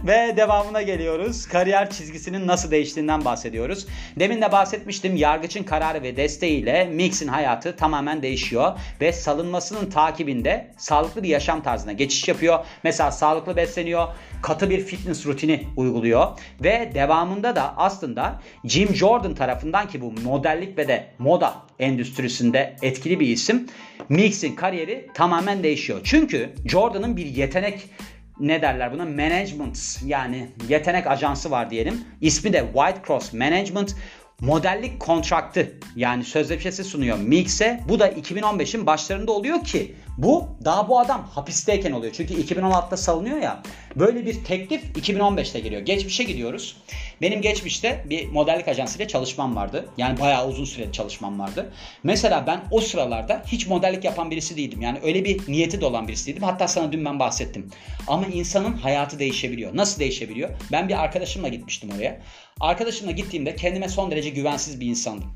Ve 0.07 0.33
devamına 0.37 0.81
geliyoruz. 0.81 1.47
Kariyer 1.47 1.89
çizgisinin 1.89 2.47
nasıl 2.47 2.71
değiştiğinden 2.71 3.25
bahsediyoruz. 3.25 3.87
Demin 4.19 4.41
de 4.41 4.51
bahsetmiştim. 4.51 5.15
Yargıç'ın 5.15 5.63
kararı 5.63 6.03
ve 6.03 6.17
desteğiyle 6.17 6.85
Mix'in 6.85 7.27
hayatı 7.27 7.75
tamamen 7.75 8.21
değişiyor. 8.21 8.79
Ve 9.01 9.13
salınmasının 9.13 9.89
takibinde 9.89 10.67
sağlıklı 10.77 11.23
bir 11.23 11.29
yaşam 11.29 11.63
tarzına 11.63 11.91
geçiş 11.91 12.27
yapıyor. 12.27 12.65
Mesela 12.83 13.11
sağlıklı 13.11 13.55
besleniyor. 13.55 14.07
Katı 14.41 14.69
bir 14.69 14.85
fitness 14.85 15.25
rutini 15.25 15.67
uyguluyor. 15.77 16.27
Ve 16.63 16.91
devamında 16.95 17.55
da 17.55 17.73
aslında 17.77 18.41
Jim 18.63 18.95
Jordan 18.95 19.35
tarafından 19.35 19.87
ki 19.87 20.01
bu 20.01 20.11
modellik 20.11 20.77
ve 20.77 20.87
de 20.87 21.07
moda 21.19 21.53
endüstrisinde 21.79 22.75
etkili 22.81 23.19
bir 23.19 23.27
isim. 23.27 23.67
Mix'in 24.09 24.55
kariyeri 24.55 25.07
tamamen 25.13 25.63
değişiyor. 25.63 25.99
Çünkü 26.03 26.49
Jordan'ın 26.65 27.17
bir 27.17 27.25
yetenek 27.25 27.89
ne 28.41 28.61
derler 28.61 28.93
buna 28.93 29.05
management 29.05 29.99
yani 30.05 30.47
yetenek 30.69 31.07
ajansı 31.07 31.51
var 31.51 31.69
diyelim. 31.69 32.01
İsmi 32.21 32.53
de 32.53 32.65
White 32.73 33.01
Cross 33.07 33.33
Management 33.33 33.95
modellik 34.39 34.99
kontraktı 34.99 35.71
yani 35.95 36.23
sözleşmesi 36.23 36.83
sunuyor 36.83 37.17
Mix'e. 37.17 37.79
Bu 37.89 37.99
da 37.99 38.11
2015'in 38.11 38.85
başlarında 38.85 39.31
oluyor 39.31 39.63
ki 39.63 39.95
Bu 40.17 40.47
daha 40.65 40.89
bu 40.89 40.99
adam 40.99 41.27
hapisteyken 41.27 41.91
oluyor. 41.91 42.13
Çünkü 42.13 42.33
2016'da 42.33 42.97
salınıyor 42.97 43.37
ya. 43.37 43.63
Böyle 43.95 44.25
bir 44.25 44.43
teklif 44.43 44.83
2015'te 44.97 45.59
geliyor. 45.59 45.81
Geçmişe 45.81 46.23
gidiyoruz. 46.23 46.77
Benim 47.21 47.41
geçmişte 47.41 48.05
bir 48.09 48.27
modellik 48.27 48.67
ajansıyla 48.67 49.07
çalışmam 49.07 49.55
vardı. 49.55 49.85
Yani 49.97 50.19
bayağı 50.19 50.47
uzun 50.47 50.65
süre 50.65 50.91
çalışmam 50.91 51.39
vardı. 51.39 51.73
Mesela 52.03 52.47
ben 52.47 52.61
o 52.71 52.81
sıralarda 52.81 53.43
hiç 53.47 53.67
modellik 53.67 54.03
yapan 54.03 54.31
birisi 54.31 54.57
değildim. 54.57 54.81
Yani 54.81 54.99
öyle 55.03 55.25
bir 55.25 55.51
niyeti 55.51 55.81
de 55.81 55.85
olan 55.85 56.07
birisi 56.07 56.27
değildim. 56.27 56.43
Hatta 56.43 56.67
sana 56.67 56.91
dün 56.91 57.05
ben 57.05 57.19
bahsettim. 57.19 57.69
Ama 58.07 58.25
insanın 58.25 58.73
hayatı 58.73 59.19
değişebiliyor. 59.19 59.77
Nasıl 59.77 59.99
değişebiliyor? 59.99 60.49
Ben 60.71 60.89
bir 60.89 61.03
arkadaşımla 61.03 61.47
gitmiştim 61.47 61.89
oraya. 61.95 62.21
Arkadaşımla 62.59 63.11
gittiğimde 63.11 63.55
kendime 63.55 63.89
son 63.89 64.11
derece 64.11 64.29
güvensiz 64.29 64.79
bir 64.79 64.87
insandım. 64.87 65.31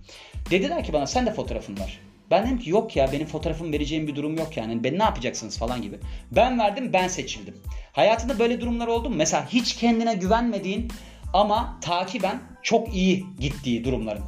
Dediler 0.51 0.83
ki 0.83 0.93
bana 0.93 1.07
sen 1.07 1.25
de 1.25 1.33
fotoğrafın 1.33 1.79
var. 1.79 1.99
Ben 2.31 2.45
dedim 2.45 2.59
ki 2.59 2.69
yok 2.69 2.95
ya 2.95 3.11
benim 3.11 3.27
fotoğrafımı 3.27 3.71
vereceğim 3.71 4.07
bir 4.07 4.15
durum 4.15 4.38
yok 4.38 4.57
yani. 4.57 4.83
Ben 4.83 4.99
ne 4.99 5.03
yapacaksınız 5.03 5.57
falan 5.57 5.81
gibi. 5.81 5.99
Ben 6.31 6.59
verdim 6.59 6.93
ben 6.93 7.07
seçildim. 7.07 7.57
Hayatında 7.91 8.39
böyle 8.39 8.61
durumlar 8.61 8.88
oldu 8.88 9.09
mu? 9.09 9.15
Mesela 9.15 9.45
hiç 9.49 9.75
kendine 9.75 10.13
güvenmediğin 10.15 10.88
ama 11.33 11.77
takiben 11.81 12.39
çok 12.63 12.95
iyi 12.95 13.25
gittiği 13.39 13.83
durumların. 13.83 14.23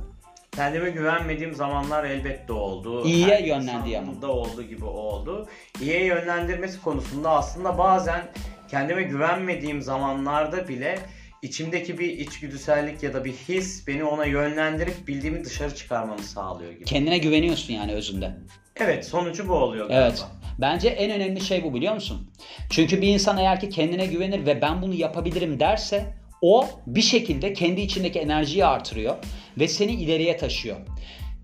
Kendime 0.51 0.89
güvenmediğim 0.89 1.53
zamanlar 1.53 2.03
elbette 2.03 2.53
oldu. 2.53 3.05
İyiye 3.05 3.35
Her 3.35 3.43
insanın 3.43 3.93
ama. 3.93 4.21
da 4.21 4.31
olduğu 4.31 4.63
gibi 4.63 4.85
oldu. 4.85 5.47
İyiye 5.81 6.05
yönlendirmesi 6.05 6.81
konusunda 6.81 7.29
aslında 7.29 7.77
bazen 7.77 8.27
kendime 8.67 9.03
güvenmediğim 9.03 9.81
zamanlarda 9.81 10.67
bile 10.67 10.99
içimdeki 11.41 11.97
bir 11.97 12.09
içgüdüsellik 12.09 13.03
ya 13.03 13.13
da 13.13 13.25
bir 13.25 13.33
his 13.33 13.87
beni 13.87 14.03
ona 14.03 14.25
yönlendirip 14.25 15.07
bildiğimi 15.07 15.45
dışarı 15.45 15.75
çıkarmamı 15.75 16.23
sağlıyor 16.23 16.71
gibi. 16.71 16.85
Kendine 16.85 17.17
güveniyorsun 17.17 17.73
yani 17.73 17.93
özünde. 17.93 18.37
Evet 18.75 19.05
sonucu 19.05 19.49
bu 19.49 19.53
oluyor 19.53 19.87
galiba. 19.87 20.07
Evet. 20.07 20.25
Bence 20.61 20.87
en 20.89 21.11
önemli 21.11 21.41
şey 21.41 21.63
bu 21.63 21.73
biliyor 21.73 21.93
musun? 21.93 22.31
Çünkü 22.69 23.01
bir 23.01 23.07
insan 23.07 23.37
eğer 23.37 23.59
ki 23.59 23.69
kendine 23.69 24.05
güvenir 24.05 24.45
ve 24.45 24.61
ben 24.61 24.81
bunu 24.81 24.93
yapabilirim 24.93 25.59
derse 25.59 26.13
o 26.41 26.67
bir 26.87 27.01
şekilde 27.01 27.53
kendi 27.53 27.81
içindeki 27.81 28.19
enerjiyi 28.19 28.65
artırıyor 28.65 29.15
ve 29.59 29.67
seni 29.67 29.91
ileriye 29.91 30.37
taşıyor. 30.37 30.77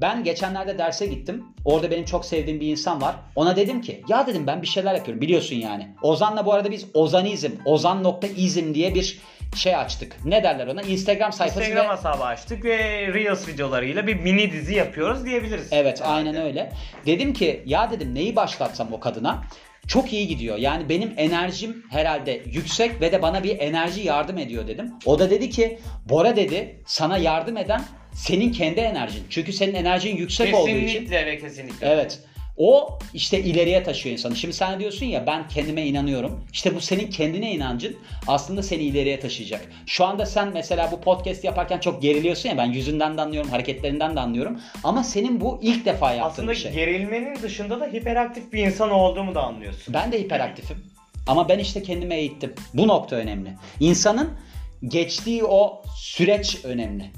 Ben 0.02 0.24
geçenlerde 0.24 0.78
derse 0.78 1.06
gittim. 1.06 1.44
Orada 1.66 1.92
benim 1.92 2.06
çok 2.06 2.26
sevdiğim 2.26 2.60
bir 2.60 2.68
insan 2.68 3.02
var. 3.02 3.16
Ona 3.36 3.56
dedim 3.56 3.82
ki 3.82 4.04
ya 4.10 4.28
dedim 4.28 4.48
ben 4.48 4.62
bir 4.62 4.68
şeyler 4.68 4.96
yapıyorum 4.96 5.22
biliyorsun 5.22 5.56
yani. 5.56 5.88
Ozan'la 6.02 6.46
bu 6.46 6.54
arada 6.54 6.72
biz 6.72 6.86
Ozanizm, 6.94 7.52
Ozan.izm 7.66 8.74
diye 8.74 8.96
bir 8.96 9.20
şey 9.56 9.76
açtık. 9.76 10.26
Ne 10.26 10.44
derler 10.44 10.68
ona? 10.68 10.82
Instagram 10.82 11.34
sayfası 11.34 11.62
Instagram 11.62 11.90
ve 11.90 11.98
hesabı 11.98 12.24
açtık 12.24 12.66
ve 12.66 12.78
Reels 13.14 13.48
videolarıyla 13.48 14.08
bir 14.08 14.16
mini 14.16 14.52
dizi 14.52 14.76
yapıyoruz 14.76 15.26
diyebiliriz. 15.26 15.68
Evet 15.72 16.02
Herhalde. 16.02 16.16
aynen 16.16 16.42
öyle. 16.42 16.72
Dedim 17.06 17.34
ki 17.34 17.64
ya 17.66 17.92
dedim 17.92 18.16
neyi 18.16 18.36
başlatsam 18.36 18.94
o 18.94 19.00
kadına 19.00 19.44
çok 19.88 20.14
iyi 20.14 20.28
gidiyor. 20.28 20.58
Yani 20.58 20.90
benim 20.90 21.14
enerjim 21.18 21.84
herhalde 21.90 22.42
yüksek 22.46 23.02
ve 23.02 23.12
de 23.12 23.22
bana 23.22 23.44
bir 23.44 23.60
enerji 23.60 24.02
yardım 24.02 24.38
ediyor 24.38 24.68
dedim. 24.68 24.92
O 25.06 25.20
da 25.20 25.30
dedi 25.30 25.50
ki 25.50 25.80
Bora 26.10 26.36
dedi 26.36 26.82
sana 26.86 27.18
yardım 27.18 27.58
eden 27.58 27.82
senin 28.14 28.52
kendi 28.52 28.80
enerjin. 28.80 29.24
Çünkü 29.30 29.54
senin 29.54 29.74
enerjin 29.74 30.18
yüksek 30.18 30.56
olduğu 30.56 30.70
için. 30.70 30.88
Kesinlikle 30.88 31.26
ve 31.26 31.40
kesinlikle. 31.40 31.88
Evet. 31.88 32.20
O 32.58 33.00
işte 33.14 33.40
ileriye 33.40 33.84
taşıyor 33.84 34.14
insanı. 34.14 34.36
Şimdi 34.36 34.54
sen 34.54 34.80
diyorsun 34.80 35.06
ya 35.06 35.28
ben 35.28 35.48
kendime 35.48 35.86
inanıyorum. 35.86 36.44
İşte 36.54 36.76
bu 36.76 36.82
senin 36.82 37.10
kendine 37.10 37.52
inancın 37.52 37.96
aslında 38.28 38.64
seni 38.64 38.84
ileriye 38.84 39.20
taşıyacak. 39.20 39.62
Şu 39.86 40.06
anda 40.06 40.26
sen 40.26 40.52
mesela 40.54 40.92
bu 40.92 41.02
podcast 41.02 41.44
yaparken 41.44 41.80
çok 41.80 42.02
geriliyorsun 42.02 42.50
ya 42.50 42.58
ben 42.58 42.66
yüzünden 42.66 43.18
de 43.18 43.22
anlıyorum, 43.22 43.50
hareketlerinden 43.50 44.16
de 44.16 44.20
anlıyorum. 44.20 44.60
Ama 44.84 45.04
senin 45.04 45.42
bu 45.42 45.60
ilk 45.62 45.86
defa 45.86 46.12
yaptığın 46.12 46.30
Aslında 46.32 46.52
bir 46.52 46.56
şey. 46.58 46.72
gerilmenin 46.72 47.42
dışında 47.42 47.80
da 47.80 47.86
hiperaktif 47.86 48.54
bir 48.54 48.66
insan 48.66 48.92
olduğumu 48.92 49.36
da 49.36 49.44
anlıyorsun. 49.44 49.94
Ben 49.94 50.12
de 50.12 50.20
hiperaktifim. 50.20 50.78
Ama 51.28 51.50
ben 51.50 51.60
işte 51.60 51.84
kendime 51.84 52.16
eğittim. 52.16 52.54
Bu 52.74 52.88
nokta 52.88 53.16
önemli. 53.16 53.50
İnsanın 53.80 54.30
geçtiği 54.88 55.44
o 55.44 55.84
süreç 55.98 56.66
önemli. 56.66 57.12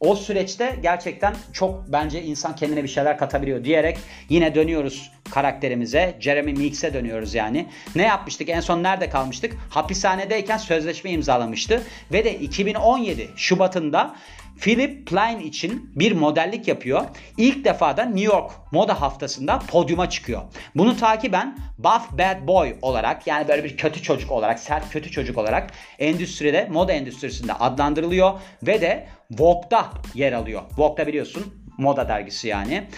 O 0.00 0.16
süreçte 0.16 0.76
gerçekten 0.82 1.34
çok 1.52 1.84
bence 1.88 2.22
insan 2.22 2.56
kendine 2.56 2.82
bir 2.82 2.88
şeyler 2.88 3.18
katabiliyor 3.18 3.64
diyerek 3.64 3.98
yine 4.28 4.54
dönüyoruz 4.54 5.12
karakterimize. 5.30 6.16
Jeremy 6.20 6.52
Meeks'e 6.52 6.94
dönüyoruz 6.94 7.34
yani. 7.34 7.66
Ne 7.96 8.02
yapmıştık? 8.02 8.48
En 8.48 8.60
son 8.60 8.82
nerede 8.82 9.10
kalmıştık? 9.10 9.56
Hapishanedeyken 9.70 10.56
sözleşme 10.56 11.10
imzalamıştı. 11.10 11.82
Ve 12.12 12.24
de 12.24 12.38
2017 12.38 13.30
Şubat'ında 13.36 14.14
Philip 14.60 15.06
Plein 15.06 15.38
için 15.38 15.90
bir 15.96 16.12
modellik 16.12 16.68
yapıyor. 16.68 17.04
İlk 17.36 17.64
defa 17.64 17.96
da 17.96 18.04
New 18.04 18.34
York 18.34 18.50
Moda 18.72 19.00
Haftası'nda 19.00 19.58
podyuma 19.58 20.10
çıkıyor. 20.10 20.42
Bunu 20.74 20.96
takiben 20.96 21.58
Buff 21.78 22.12
Bad 22.12 22.46
Boy 22.46 22.76
olarak 22.82 23.26
yani 23.26 23.48
böyle 23.48 23.64
bir 23.64 23.76
kötü 23.76 24.02
çocuk 24.02 24.32
olarak, 24.32 24.58
sert 24.58 24.90
kötü 24.90 25.10
çocuk 25.10 25.38
olarak 25.38 25.70
endüstride, 25.98 26.68
moda 26.70 26.92
endüstrisinde 26.92 27.52
adlandırılıyor 27.52 28.40
ve 28.62 28.80
de 28.80 29.06
Vogue'da 29.30 29.86
yer 30.14 30.32
alıyor. 30.32 30.62
Vogue'da 30.78 31.06
biliyorsun 31.06 31.54
moda 31.78 32.08
dergisi 32.08 32.48
yani. 32.48 32.88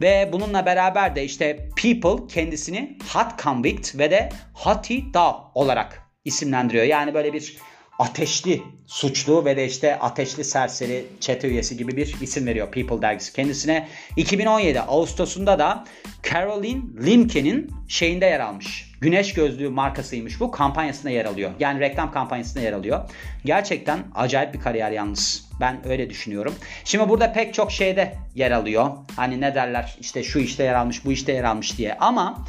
Ve 0.00 0.30
bununla 0.32 0.66
beraber 0.66 1.16
de 1.16 1.24
işte 1.24 1.68
People 1.82 2.26
kendisini 2.34 2.98
Hot 3.12 3.42
Convict 3.42 3.98
ve 3.98 4.10
de 4.10 4.28
Hottie 4.54 5.14
Da 5.14 5.36
olarak 5.54 6.02
isimlendiriyor. 6.24 6.84
Yani 6.84 7.14
böyle 7.14 7.32
bir 7.32 7.56
ateşli 7.98 8.62
suçlu 8.86 9.44
ve 9.44 9.56
de 9.56 9.66
işte 9.66 9.98
ateşli 9.98 10.44
serseri 10.44 11.04
çete 11.20 11.48
üyesi 11.48 11.76
gibi 11.76 11.96
bir 11.96 12.16
isim 12.20 12.46
veriyor 12.46 12.70
People 12.70 13.02
dergisi 13.02 13.32
kendisine. 13.32 13.88
2017 14.16 14.80
Ağustos'unda 14.80 15.58
da 15.58 15.84
Caroline 16.30 16.82
Limke'nin 17.06 17.70
şeyinde 17.88 18.26
yer 18.26 18.40
almış. 18.40 18.92
Güneş 19.00 19.34
gözlüğü 19.34 19.68
markasıymış 19.68 20.40
bu. 20.40 20.50
Kampanyasında 20.50 21.10
yer 21.10 21.24
alıyor. 21.24 21.50
Yani 21.58 21.80
reklam 21.80 22.12
kampanyasında 22.12 22.64
yer 22.64 22.72
alıyor. 22.72 23.10
Gerçekten 23.44 24.04
acayip 24.14 24.54
bir 24.54 24.60
kariyer 24.60 24.90
yalnız. 24.90 25.48
Ben 25.60 25.88
öyle 25.88 26.10
düşünüyorum. 26.10 26.54
Şimdi 26.84 27.08
burada 27.08 27.32
pek 27.32 27.54
çok 27.54 27.72
şeyde 27.72 28.14
yer 28.34 28.50
alıyor. 28.50 28.90
Hani 29.16 29.40
ne 29.40 29.54
derler 29.54 29.96
işte 30.00 30.22
şu 30.22 30.38
işte 30.38 30.64
yer 30.64 30.74
almış 30.74 31.04
bu 31.04 31.12
işte 31.12 31.32
yer 31.32 31.44
almış 31.44 31.78
diye. 31.78 31.94
Ama 31.94 32.44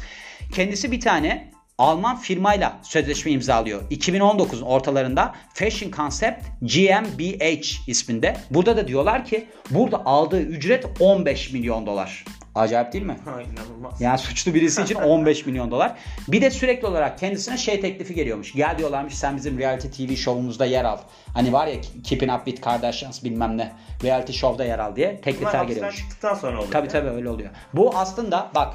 kendisi 0.52 0.92
bir 0.92 1.00
tane 1.00 1.53
Alman 1.78 2.16
firmayla 2.16 2.78
sözleşme 2.82 3.30
imzalıyor. 3.32 3.82
2019'un 3.90 4.62
ortalarında 4.62 5.34
Fashion 5.54 5.90
Concept 5.90 6.44
GmbH 6.62 7.88
isminde. 7.88 8.36
Burada 8.50 8.76
da 8.76 8.88
diyorlar 8.88 9.24
ki 9.24 9.48
burada 9.70 10.04
aldığı 10.06 10.40
ücret 10.40 10.86
15 11.00 11.52
milyon 11.52 11.86
dolar. 11.86 12.24
Acayip 12.54 12.92
değil 12.92 13.04
mi? 13.04 13.16
Ha, 13.24 13.42
inanılmaz. 13.42 14.00
Yani 14.00 14.18
suçlu 14.18 14.54
birisi 14.54 14.82
için 14.82 14.94
15 14.94 15.46
milyon 15.46 15.70
dolar. 15.70 15.94
Bir 16.28 16.42
de 16.42 16.50
sürekli 16.50 16.86
olarak 16.86 17.18
kendisine 17.18 17.58
şey 17.58 17.80
teklifi 17.80 18.14
geliyormuş. 18.14 18.52
Gel 18.52 18.78
diyorlarmış 18.78 19.14
sen 19.14 19.36
bizim 19.36 19.58
reality 19.58 20.06
TV 20.06 20.16
şovumuzda 20.16 20.64
yer 20.64 20.84
al. 20.84 20.98
Hani 21.34 21.52
var 21.52 21.66
ya 21.66 21.74
Keeping 22.04 22.32
Up 22.32 22.44
With 22.44 22.60
Kardashians 22.62 23.24
bilmem 23.24 23.58
ne. 23.58 23.72
Reality 24.04 24.32
show'da 24.32 24.64
yer 24.64 24.78
al 24.78 24.96
diye 24.96 25.08
Bunlar 25.08 25.22
teklifler 25.22 25.44
hapisten 25.46 25.66
geliyormuş. 25.68 25.96
çıktıktan 25.96 26.34
sonra 26.34 26.56
oluyor. 26.58 26.72
Tabii 26.72 26.88
tabii 26.88 27.08
öyle 27.08 27.28
oluyor. 27.30 27.50
Bu 27.74 27.96
aslında 27.96 28.50
bak 28.54 28.74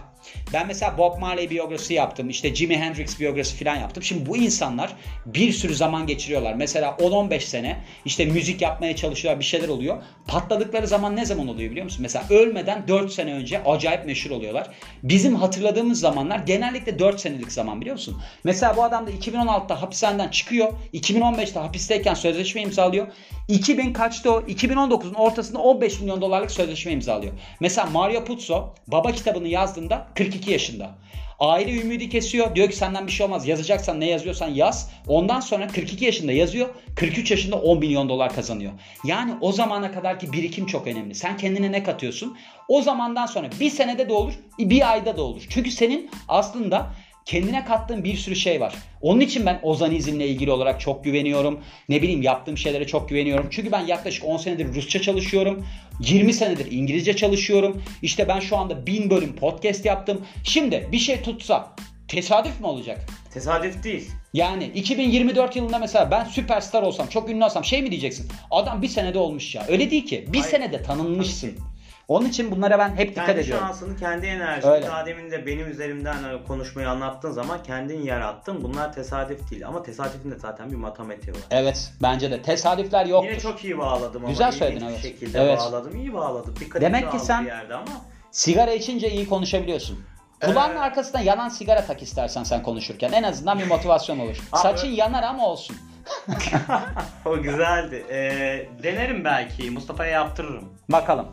ben 0.53 0.67
mesela 0.67 0.97
Bob 0.97 1.19
Marley 1.19 1.49
biyografisi 1.49 1.93
yaptım. 1.93 2.29
işte 2.29 2.55
Jimi 2.55 2.77
Hendrix 2.77 3.19
biyografisi 3.19 3.63
falan 3.63 3.75
yaptım. 3.75 4.03
Şimdi 4.03 4.25
bu 4.25 4.37
insanlar 4.37 4.95
bir 5.25 5.51
sürü 5.51 5.75
zaman 5.75 6.07
geçiriyorlar. 6.07 6.53
Mesela 6.53 6.89
10-15 6.89 7.39
sene 7.39 7.77
işte 8.05 8.25
müzik 8.25 8.61
yapmaya 8.61 8.95
çalışıyorlar 8.95 9.39
bir 9.39 9.45
şeyler 9.45 9.67
oluyor. 9.67 10.03
Patladıkları 10.27 10.87
zaman 10.87 11.15
ne 11.15 11.25
zaman 11.25 11.47
oluyor 11.47 11.71
biliyor 11.71 11.83
musun? 11.83 11.99
Mesela 12.01 12.25
ölmeden 12.29 12.87
4 12.87 13.11
sene 13.13 13.33
önce 13.33 13.63
acayip 13.63 14.05
meşhur 14.05 14.31
oluyorlar. 14.31 14.67
Bizim 15.03 15.35
hatırladığımız 15.35 15.99
zamanlar 15.99 16.39
genellikle 16.39 16.99
4 16.99 17.19
senelik 17.19 17.51
zaman 17.51 17.81
biliyor 17.81 17.95
musun? 17.95 18.21
Mesela 18.43 18.77
bu 18.77 18.83
adam 18.83 19.07
da 19.07 19.11
2016'da 19.11 19.81
hapishaneden 19.81 20.29
çıkıyor. 20.29 20.73
2015'te 20.93 21.59
hapisteyken 21.59 22.13
sözleşme 22.13 22.61
imzalıyor. 22.61 23.07
2000 23.49 23.93
kaçtı 23.93 24.31
o? 24.31 24.41
2019'un 24.41 25.13
ortasında 25.13 25.59
15 25.59 25.99
milyon 25.99 26.21
dolarlık 26.21 26.51
sözleşme 26.51 26.91
imzalıyor. 26.91 27.33
Mesela 27.59 27.87
Mario 27.89 28.25
Puzo 28.25 28.73
baba 28.87 29.11
kitabını 29.11 29.47
yazdığında 29.47 30.07
42 30.15 30.51
yaşında. 30.51 30.89
Aile 31.39 31.81
ümidi 31.81 32.09
kesiyor. 32.09 32.55
Diyor 32.55 32.69
ki 32.69 32.75
senden 32.75 33.07
bir 33.07 33.11
şey 33.11 33.25
olmaz. 33.25 33.47
Yazacaksan 33.47 33.99
ne 33.99 34.09
yazıyorsan 34.09 34.47
yaz. 34.47 34.91
Ondan 35.07 35.39
sonra 35.39 35.67
42 35.67 36.05
yaşında 36.05 36.31
yazıyor. 36.31 36.69
43 36.95 37.31
yaşında 37.31 37.55
10 37.55 37.79
milyon 37.79 38.09
dolar 38.09 38.35
kazanıyor. 38.35 38.71
Yani 39.03 39.33
o 39.41 39.51
zamana 39.51 39.91
kadarki 39.91 40.33
birikim 40.33 40.65
çok 40.65 40.87
önemli. 40.87 41.15
Sen 41.15 41.37
kendine 41.37 41.71
ne 41.71 41.83
katıyorsun? 41.83 42.37
O 42.67 42.81
zamandan 42.81 43.25
sonra 43.25 43.49
bir 43.59 43.69
senede 43.69 44.09
de 44.09 44.13
olur, 44.13 44.33
bir 44.59 44.91
ayda 44.91 45.17
da 45.17 45.21
olur. 45.21 45.45
Çünkü 45.49 45.71
senin 45.71 46.09
aslında 46.27 46.87
kendine 47.29 47.65
kattığın 47.65 48.03
bir 48.03 48.17
sürü 48.17 48.35
şey 48.35 48.61
var. 48.61 48.73
Onun 49.01 49.19
için 49.19 49.45
ben 49.45 49.59
ozanizmle 49.63 50.27
ilgili 50.27 50.51
olarak 50.51 50.79
çok 50.79 51.03
güveniyorum. 51.03 51.59
Ne 51.89 52.01
bileyim 52.01 52.21
yaptığım 52.21 52.57
şeylere 52.57 52.87
çok 52.87 53.09
güveniyorum. 53.09 53.47
Çünkü 53.51 53.71
ben 53.71 53.85
yaklaşık 53.85 54.25
10 54.25 54.37
senedir 54.37 54.73
Rusça 54.75 55.01
çalışıyorum. 55.01 55.65
20 55.99 56.33
senedir 56.33 56.71
İngilizce 56.71 57.15
çalışıyorum. 57.15 57.83
İşte 58.01 58.27
ben 58.27 58.39
şu 58.39 58.57
anda 58.57 58.85
1000 58.85 59.09
bölüm 59.09 59.35
podcast 59.35 59.85
yaptım. 59.85 60.25
Şimdi 60.43 60.89
bir 60.91 60.99
şey 60.99 61.21
tutsa 61.21 61.75
tesadüf 62.07 62.59
mü 62.59 62.65
olacak? 62.65 63.05
Tesadüf 63.33 63.83
değil. 63.83 64.11
Yani 64.33 64.63
2024 64.75 65.55
yılında 65.55 65.79
mesela 65.79 66.11
ben 66.11 66.23
süperstar 66.23 66.81
olsam, 66.81 67.07
çok 67.07 67.29
ünlü 67.29 67.43
olsam 67.43 67.65
şey 67.65 67.81
mi 67.81 67.91
diyeceksin? 67.91 68.27
Adam 68.51 68.81
bir 68.81 68.87
senede 68.87 69.19
olmuş 69.19 69.55
ya. 69.55 69.65
Öyle 69.67 69.91
değil 69.91 70.05
ki. 70.05 70.25
Bir 70.27 70.39
Hayır. 70.39 70.51
senede 70.51 70.83
tanınmışsın. 70.83 71.51
Onun 72.09 72.25
için 72.25 72.51
bunlara 72.51 72.79
ben 72.79 72.95
hep 72.95 73.09
dikkat 73.09 73.25
kendi 73.25 73.39
ediyorum. 73.39 73.65
şansını, 73.67 73.97
kendi 73.97 74.25
enerjini, 74.27 74.71
Öyle. 74.71 74.87
daha 74.87 75.05
demin 75.05 75.31
de 75.31 75.45
benim 75.45 75.71
üzerimden 75.71 76.13
hani 76.13 76.43
konuşmayı 76.47 76.89
anlattığın 76.89 77.31
zaman 77.31 77.63
kendin 77.63 78.01
yarattın. 78.01 78.63
Bunlar 78.63 78.93
tesadüf 78.93 79.51
değil 79.51 79.67
ama 79.67 79.83
tesadüfün 79.83 80.31
de 80.31 80.39
zaten 80.39 80.71
bir 80.71 80.75
matematiği 80.75 81.35
var. 81.35 81.41
Evet 81.51 81.93
bence 82.01 82.31
de 82.31 82.41
tesadüfler 82.41 83.05
yoktur. 83.05 83.29
Yine 83.29 83.39
çok 83.39 83.63
iyi 83.63 83.77
bağladım 83.77 84.21
ama. 84.21 84.29
Güzel 84.31 84.51
söyledin, 84.51 84.85
evet. 84.89 84.99
şekilde 85.01 85.39
Evet. 85.41 85.57
bağladım. 85.59 85.95
İyi 85.95 86.13
bağladım. 86.13 86.55
Dikkat 86.59 86.81
Demek 86.81 87.11
ki 87.11 87.19
sen- 87.19 87.43
bir 87.43 87.49
yerde 87.49 87.73
ama. 87.75 87.91
Sigara 88.31 88.71
içince 88.73 89.09
iyi 89.11 89.27
konuşabiliyorsun. 89.29 89.99
Kulağının 90.45 90.75
Ee, 90.75 90.79
arkasından 90.79 91.21
yanan 91.21 91.49
sigara 91.49 91.85
tak 91.85 92.01
istersen 92.01 92.43
sen 92.43 92.63
konuşurken. 92.63 93.11
En 93.11 93.23
azından 93.23 93.59
bir 93.59 93.67
motivasyon 93.67 94.19
olur. 94.19 94.37
Abi- 94.51 94.61
Saçın 94.61 94.87
yanar 94.87 95.23
ama 95.23 95.45
olsun. 95.47 95.75
o 97.25 97.41
güzeldi. 97.41 98.05
Ee, 98.09 98.69
denerim 98.83 99.25
belki. 99.25 99.71
Mustafa'ya 99.71 100.11
yaptırırım. 100.11 100.63
Bakalım. 100.89 101.27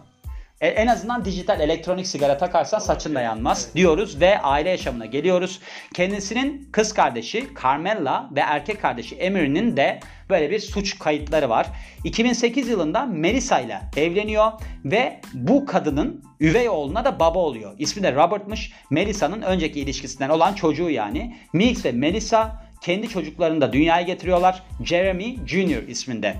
E, 0.60 0.68
en 0.68 0.86
azından 0.86 1.24
dijital 1.24 1.60
elektronik 1.60 2.06
sigara 2.06 2.38
takarsan 2.38 2.78
saçın 2.78 3.14
da 3.14 3.20
yanmaz 3.20 3.68
diyoruz 3.74 4.20
ve 4.20 4.38
aile 4.38 4.70
yaşamına 4.70 5.06
geliyoruz. 5.06 5.60
Kendisinin 5.94 6.68
kız 6.72 6.94
kardeşi 6.94 7.48
Carmella 7.62 8.30
ve 8.34 8.40
erkek 8.40 8.82
kardeşi 8.82 9.16
Emery'nin 9.16 9.76
de 9.76 10.00
böyle 10.30 10.50
bir 10.50 10.58
suç 10.58 10.98
kayıtları 10.98 11.48
var. 11.48 11.66
2008 12.04 12.68
yılında 12.68 13.06
Melissa 13.06 13.60
ile 13.60 13.80
evleniyor 13.96 14.52
ve 14.84 15.20
bu 15.34 15.66
kadının 15.66 16.24
üvey 16.40 16.68
oğluna 16.68 17.04
da 17.04 17.20
baba 17.20 17.38
oluyor. 17.38 17.74
İsmi 17.78 18.02
de 18.02 18.14
Robert'mış. 18.14 18.72
Melissa'nın 18.90 19.42
önceki 19.42 19.80
ilişkisinden 19.80 20.28
olan 20.28 20.54
çocuğu 20.54 20.90
yani. 20.90 21.36
Meeks 21.52 21.84
ve 21.84 21.92
Melissa 21.92 22.66
kendi 22.80 23.08
çocuklarını 23.08 23.60
da 23.60 23.72
dünyaya 23.72 24.02
getiriyorlar. 24.02 24.62
Jeremy 24.84 25.36
Jr. 25.46 25.88
isminde. 25.88 26.36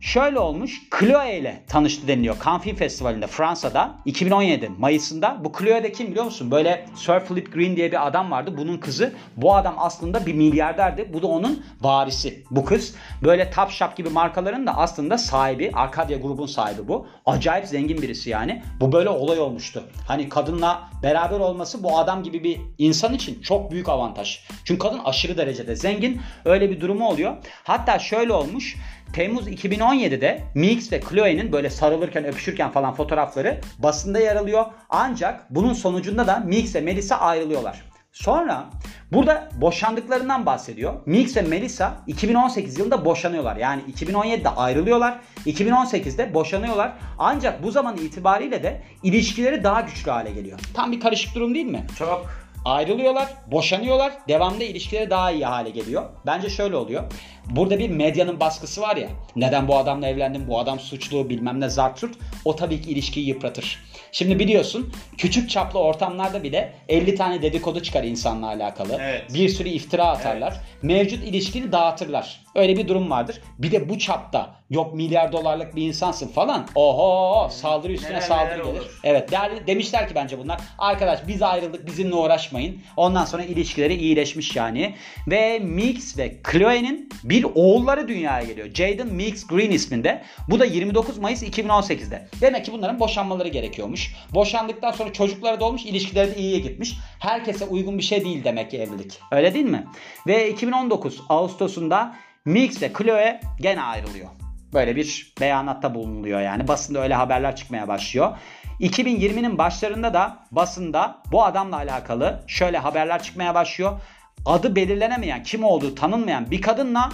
Şöyle 0.00 0.38
olmuş. 0.38 0.82
Chloe 0.98 1.38
ile 1.38 1.62
tanıştı 1.68 2.08
deniliyor. 2.08 2.36
Cannes 2.44 2.62
Film 2.62 2.76
Festivali'nde 2.76 3.26
Fransa'da 3.26 3.94
2017 4.04 4.70
Mayıs'ında. 4.78 5.40
Bu 5.44 5.52
Chloe 5.58 5.82
de 5.82 5.92
kim 5.92 6.06
biliyor 6.10 6.24
musun? 6.24 6.50
Böyle 6.50 6.86
Sir 6.94 7.20
Philip 7.20 7.52
Green 7.54 7.76
diye 7.76 7.92
bir 7.92 8.06
adam 8.06 8.30
vardı. 8.30 8.54
Bunun 8.56 8.78
kızı. 8.78 9.12
Bu 9.36 9.54
adam 9.54 9.74
aslında 9.78 10.26
bir 10.26 10.34
milyarderdi. 10.34 11.10
Bu 11.12 11.22
da 11.22 11.26
onun 11.26 11.64
varisi. 11.80 12.44
Bu 12.50 12.64
kız 12.64 12.94
böyle 13.22 13.50
Top 13.50 13.70
Shop 13.70 13.96
gibi 13.96 14.08
markaların 14.08 14.66
da 14.66 14.76
aslında 14.76 15.18
sahibi. 15.18 15.70
Arcadia 15.74 16.18
grubun 16.18 16.46
sahibi 16.46 16.88
bu. 16.88 17.06
Acayip 17.26 17.66
zengin 17.66 18.02
birisi 18.02 18.30
yani. 18.30 18.62
Bu 18.80 18.92
böyle 18.92 19.08
olay 19.08 19.40
olmuştu. 19.40 19.84
Hani 20.08 20.28
kadınla 20.28 20.90
beraber 21.02 21.40
olması 21.40 21.82
bu 21.82 21.98
adam 21.98 22.22
gibi 22.22 22.44
bir 22.44 22.60
insan 22.78 23.14
için 23.14 23.42
çok 23.42 23.70
büyük 23.70 23.88
avantaj. 23.88 24.40
Çünkü 24.64 24.78
kadın 24.78 25.00
aşırı 25.04 25.36
derecede 25.36 25.76
zengin. 25.76 26.20
Öyle 26.44 26.70
bir 26.70 26.80
durumu 26.80 27.08
oluyor. 27.08 27.36
Hatta 27.64 27.98
şöyle 27.98 28.32
olmuş. 28.32 28.76
Temmuz 29.12 29.48
2017'de 29.48 30.42
Meeks 30.54 30.92
ve 30.92 31.00
Chloe'nin 31.00 31.52
böyle 31.52 31.70
sarılırken 31.70 32.24
öpüşürken 32.24 32.70
falan 32.70 32.94
fotoğrafları 32.94 33.60
basında 33.78 34.18
yer 34.20 34.36
alıyor. 34.36 34.64
Ancak 34.88 35.46
bunun 35.50 35.72
sonucunda 35.72 36.26
da 36.26 36.42
Meeks 36.46 36.74
ve 36.74 36.80
Melissa 36.80 37.16
ayrılıyorlar. 37.16 37.82
Sonra 38.12 38.66
burada 39.12 39.48
boşandıklarından 39.60 40.46
bahsediyor. 40.46 40.94
Meeks 41.06 41.36
ve 41.36 41.42
Melissa 41.42 41.96
2018 42.06 42.78
yılında 42.78 43.04
boşanıyorlar. 43.04 43.56
Yani 43.56 43.82
2017'de 43.82 44.48
ayrılıyorlar. 44.48 45.20
2018'de 45.46 46.34
boşanıyorlar. 46.34 46.92
Ancak 47.18 47.62
bu 47.62 47.70
zaman 47.70 47.96
itibariyle 47.96 48.62
de 48.62 48.82
ilişkileri 49.02 49.64
daha 49.64 49.80
güçlü 49.80 50.10
hale 50.10 50.30
geliyor. 50.30 50.58
Tam 50.74 50.92
bir 50.92 51.00
karışık 51.00 51.34
durum 51.34 51.54
değil 51.54 51.66
mi? 51.66 51.86
Çok. 51.98 52.39
Ayrılıyorlar, 52.64 53.28
boşanıyorlar, 53.46 54.12
devamlı 54.28 54.64
ilişkileri 54.64 55.10
daha 55.10 55.30
iyi 55.30 55.44
hale 55.44 55.70
geliyor. 55.70 56.10
Bence 56.26 56.50
şöyle 56.50 56.76
oluyor. 56.76 57.02
Burada 57.50 57.78
bir 57.78 57.90
medyanın 57.90 58.40
baskısı 58.40 58.80
var 58.80 58.96
ya. 58.96 59.08
Neden 59.36 59.68
bu 59.68 59.76
adamla 59.76 60.08
evlendim, 60.08 60.48
bu 60.48 60.58
adam 60.58 60.80
suçlu 60.80 61.30
bilmem 61.30 61.60
ne 61.60 61.68
zartürt. 61.68 62.14
O 62.44 62.56
tabii 62.56 62.82
ki 62.82 62.90
ilişkiyi 62.90 63.26
yıpratır. 63.26 63.78
Şimdi 64.12 64.38
biliyorsun 64.38 64.92
küçük 65.18 65.50
çaplı 65.50 65.78
ortamlarda 65.78 66.42
bile 66.42 66.72
50 66.88 67.14
tane 67.14 67.42
dedikodu 67.42 67.82
çıkar 67.82 68.04
insanla 68.04 68.46
alakalı. 68.46 68.96
Evet. 69.00 69.34
Bir 69.34 69.48
sürü 69.48 69.68
iftira 69.68 70.06
atarlar. 70.06 70.60
Mevcut 70.82 71.24
ilişkini 71.24 71.72
dağıtırlar. 71.72 72.40
Öyle 72.54 72.76
bir 72.76 72.88
durum 72.88 73.10
vardır. 73.10 73.40
Bir 73.58 73.72
de 73.72 73.88
bu 73.88 73.98
çapta 73.98 74.59
yok 74.70 74.94
milyar 74.94 75.32
dolarlık 75.32 75.76
bir 75.76 75.82
insansın 75.82 76.28
falan. 76.28 76.66
Oho 76.74 77.48
saldırı 77.48 77.92
üstüne 77.92 78.10
Neler 78.10 78.20
saldırı 78.20 78.44
neler 78.54 78.64
gelir. 78.64 78.78
olur. 78.80 79.00
Evet 79.04 79.30
değerli, 79.30 79.66
demişler 79.66 80.08
ki 80.08 80.14
bence 80.14 80.38
bunlar. 80.38 80.60
Arkadaş 80.78 81.20
biz 81.28 81.42
ayrıldık 81.42 81.86
bizimle 81.86 82.14
uğraşmayın. 82.14 82.80
Ondan 82.96 83.24
sonra 83.24 83.44
ilişkileri 83.44 83.94
iyileşmiş 83.94 84.56
yani. 84.56 84.94
Ve 85.28 85.58
Meeks 85.58 86.18
ve 86.18 86.36
Chloe'nin 86.52 87.08
bir 87.24 87.46
oğulları 87.54 88.08
dünyaya 88.08 88.44
geliyor. 88.46 88.74
Jaden 88.74 89.06
Meeks 89.14 89.46
Green 89.46 89.70
isminde. 89.70 90.22
Bu 90.48 90.60
da 90.60 90.64
29 90.64 91.18
Mayıs 91.18 91.42
2018'de. 91.42 92.28
Demek 92.40 92.64
ki 92.64 92.72
bunların 92.72 93.00
boşanmaları 93.00 93.48
gerekiyormuş. 93.48 94.14
Boşandıktan 94.34 94.92
sonra 94.92 95.12
çocukları 95.12 95.60
da 95.60 95.64
olmuş 95.64 95.84
ilişkileri 95.84 96.30
de 96.34 96.36
iyiye 96.36 96.58
gitmiş. 96.58 96.94
Herkese 97.20 97.64
uygun 97.64 97.98
bir 97.98 98.02
şey 98.02 98.24
değil 98.24 98.44
demek 98.44 98.70
ki 98.70 98.78
evlilik. 98.78 99.18
Öyle 99.32 99.54
değil 99.54 99.66
mi? 99.66 99.86
Ve 100.26 100.50
2019 100.50 101.20
Ağustos'unda 101.28 102.16
Meeks 102.44 102.82
ve 102.82 102.92
Chloe 102.98 103.40
gene 103.60 103.82
ayrılıyor. 103.82 104.28
Böyle 104.72 104.96
bir 104.96 105.34
beyanatta 105.40 105.94
bulunuluyor 105.94 106.40
yani. 106.40 106.68
Basında 106.68 107.02
öyle 107.02 107.14
haberler 107.14 107.56
çıkmaya 107.56 107.88
başlıyor. 107.88 108.36
2020'nin 108.80 109.58
başlarında 109.58 110.14
da 110.14 110.38
basında 110.50 111.22
bu 111.32 111.44
adamla 111.44 111.76
alakalı 111.76 112.44
şöyle 112.46 112.78
haberler 112.78 113.22
çıkmaya 113.22 113.54
başlıyor. 113.54 114.00
Adı 114.46 114.76
belirlenemeyen, 114.76 115.42
kim 115.42 115.64
olduğu 115.64 115.94
tanınmayan 115.94 116.50
bir 116.50 116.62
kadınla 116.62 117.10